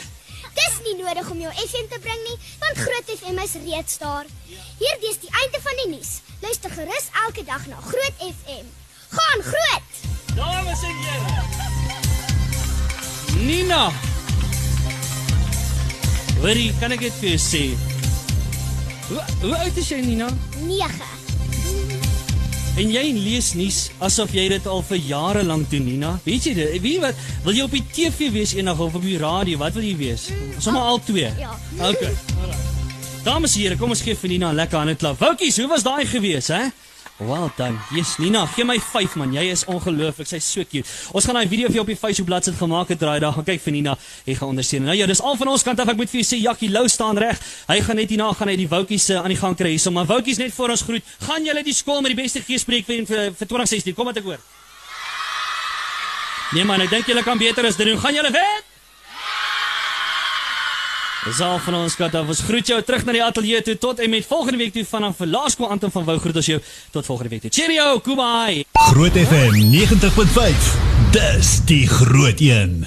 Dis 0.53 0.79
nie 0.85 0.95
nodig 1.01 1.29
om 1.33 1.43
jou 1.43 1.51
FM 1.65 1.91
te 1.91 1.99
bring 2.07 2.23
nie, 2.29 2.39
want 2.61 2.83
Groot 2.85 3.13
FM 3.17 3.43
is 3.43 3.57
reeds 3.65 3.97
daar. 3.97 4.29
Hierdie 4.79 5.11
is 5.11 5.21
die 5.25 5.35
einde 5.43 5.65
van 5.67 5.83
die 5.83 5.91
nuus. 5.97 6.15
Luister 6.45 6.71
gerus 6.77 7.11
elke 7.25 7.43
dag 7.49 7.67
na 7.67 7.81
Groot 7.89 8.27
FM. 8.29 8.69
Gaan 9.17 9.47
groot. 9.49 10.12
Dames 10.35 10.81
en 10.81 10.95
here. 11.03 11.41
Nina. 13.45 13.91
Hoorie, 16.41 16.71
kan 16.79 16.91
ek 16.95 17.05
dit 17.05 17.19
vir 17.21 17.29
jou 17.33 17.41
sê? 17.41 17.63
Hoe, 19.09 19.19
hoe 19.43 19.55
oud 19.59 19.77
is 19.79 19.89
jy 19.91 19.99
Nina? 20.03 20.29
9. 20.65 21.11
En 22.81 22.89
jy 22.89 23.03
lees 23.13 23.51
nuus 23.53 23.79
asof 24.01 24.33
jy 24.33 24.47
dit 24.49 24.65
al 24.67 24.81
vir 24.87 25.01
jare 25.05 25.43
lank 25.45 25.69
doen 25.69 25.85
Nina. 25.85 26.15
Weet 26.25 26.47
jy 26.49 26.53
dit? 26.57 26.77
Wie 26.81 26.95
wat 27.03 27.19
wil 27.45 27.53
jy 27.53 27.67
op 27.67 27.75
die 27.77 27.83
TV 27.93 28.31
wees 28.33 28.55
eendag 28.57 28.81
of 28.81 28.97
op 28.97 29.05
die 29.05 29.19
radio? 29.21 29.61
Wat 29.61 29.77
wil 29.77 29.85
jy 29.85 29.93
wees? 29.99 30.29
Sommige 30.57 30.85
al 30.95 31.03
twee. 31.05 31.29
Ja. 31.37 31.53
Okay. 31.77 32.13
Dames 33.23 33.53
en 33.55 33.61
here, 33.61 33.77
kom 33.79 33.93
ons 33.93 34.01
gee 34.03 34.17
vir 34.17 34.29
Nina 34.33 34.49
'n 34.51 34.55
lekker 34.55 34.77
hande 34.81 34.95
klap. 34.95 35.19
Woutjies, 35.21 35.57
hoe 35.61 35.67
was 35.67 35.83
daai 35.83 36.05
gewees, 36.05 36.47
hè? 36.47 36.73
Well 37.19 37.51
done. 37.55 37.77
Yes, 37.93 38.17
Nina, 38.17 38.47
gee 38.55 38.63
my 38.65 38.79
5 38.79 39.15
man. 39.15 39.33
Jy 39.35 39.43
is 39.53 39.61
ongelooflik. 39.69 40.27
Sy's 40.27 40.47
so 40.49 40.65
cute. 40.65 40.89
Ons 41.13 41.27
gaan 41.29 41.37
daai 41.37 41.47
video 41.51 41.69
vir 41.69 41.77
jou 41.77 41.83
op 41.85 41.91
die 41.91 41.97
Facebook 41.99 42.31
bladsy 42.31 42.55
gemaak 42.57 42.89
het 42.89 42.99
draai 42.99 43.19
daar. 43.21 43.35
Gaan 43.35 43.45
kyk 43.45 43.61
vir 43.61 43.75
Nina. 43.75 43.93
Hy 44.25 44.33
gaan 44.39 44.49
ondersteun. 44.55 44.87
Nou 44.89 44.95
ja, 44.97 45.05
dis 45.05 45.21
al 45.21 45.37
van 45.37 45.51
ons 45.53 45.65
kant 45.67 45.79
af. 45.79 45.91
Ek 45.93 45.99
moet 45.99 46.09
vir 46.09 46.23
jou 46.23 46.25
sê 46.31 46.41
Jackie 46.41 46.71
Lou 46.73 46.87
staan 46.89 47.21
reg. 47.21 47.37
Hy 47.69 47.79
gaan 47.85 48.01
net 48.01 48.09
hierna 48.09 48.31
gaan 48.33 48.49
hy 48.49 48.57
die 48.63 48.67
Woutjies 48.71 49.07
uh, 49.13 49.21
aan 49.21 49.29
die 49.29 49.37
gang 49.37 49.53
kry 49.59 49.75
hierso. 49.75 49.93
Maar 49.93 50.09
Woutjies 50.09 50.41
net 50.41 50.57
voor 50.57 50.73
ons 50.73 50.85
groet. 50.89 51.15
Gaan 51.27 51.45
julle 51.45 51.63
die 51.63 51.77
skool 51.77 52.01
met 52.01 52.15
die 52.15 52.19
beste 52.23 52.41
geespreek 52.41 52.89
vir 52.89 53.05
vir, 53.05 53.29
vir 53.37 53.53
2016. 53.53 53.93
Kom 53.93 54.09
wat 54.09 54.17
ek 54.17 54.27
hoor. 54.31 54.41
Nee 56.57 56.65
man, 56.65 56.81
ek 56.81 56.97
dink 56.97 57.13
julle 57.13 57.21
kan 57.25 57.37
beter 57.37 57.69
as 57.69 57.77
dit 57.77 57.93
doen. 57.93 58.01
Gaan 58.01 58.17
julle 58.17 58.33
wen? 58.33 58.62
Dis 61.23 61.39
al 61.39 61.59
van 61.63 61.75
ons 61.77 61.93
kant 61.95 62.15
af. 62.19 62.27
Ons 62.27 62.41
groet 62.43 62.67
jou 62.67 62.79
terug 62.83 63.05
na 63.07 63.13
die 63.15 63.23
ateljee 63.23 63.61
toe 63.63 63.77
tot 63.79 64.01
en 64.03 64.11
met 64.11 64.25
volgende 64.27 64.59
week 64.59 64.73
toe 64.75 64.83
vanaf 64.89 65.21
Laerskool 65.23 65.71
Anton 65.71 65.91
van 65.93 66.03
Wouw 66.09 66.19
groet 66.19 66.41
ons 66.41 66.49
jou 66.51 66.59
tot 66.91 67.05
volgende 67.07 67.31
week 67.31 67.45
toe. 67.45 67.53
Cheerio, 67.55 68.01
goodbye. 68.03 68.65
Groot 68.91 69.15
FM 69.23 69.55
90.5. 69.71 70.73
Dis 71.15 71.55
die 71.69 71.85
groot 71.87 72.43
een. 72.43 72.81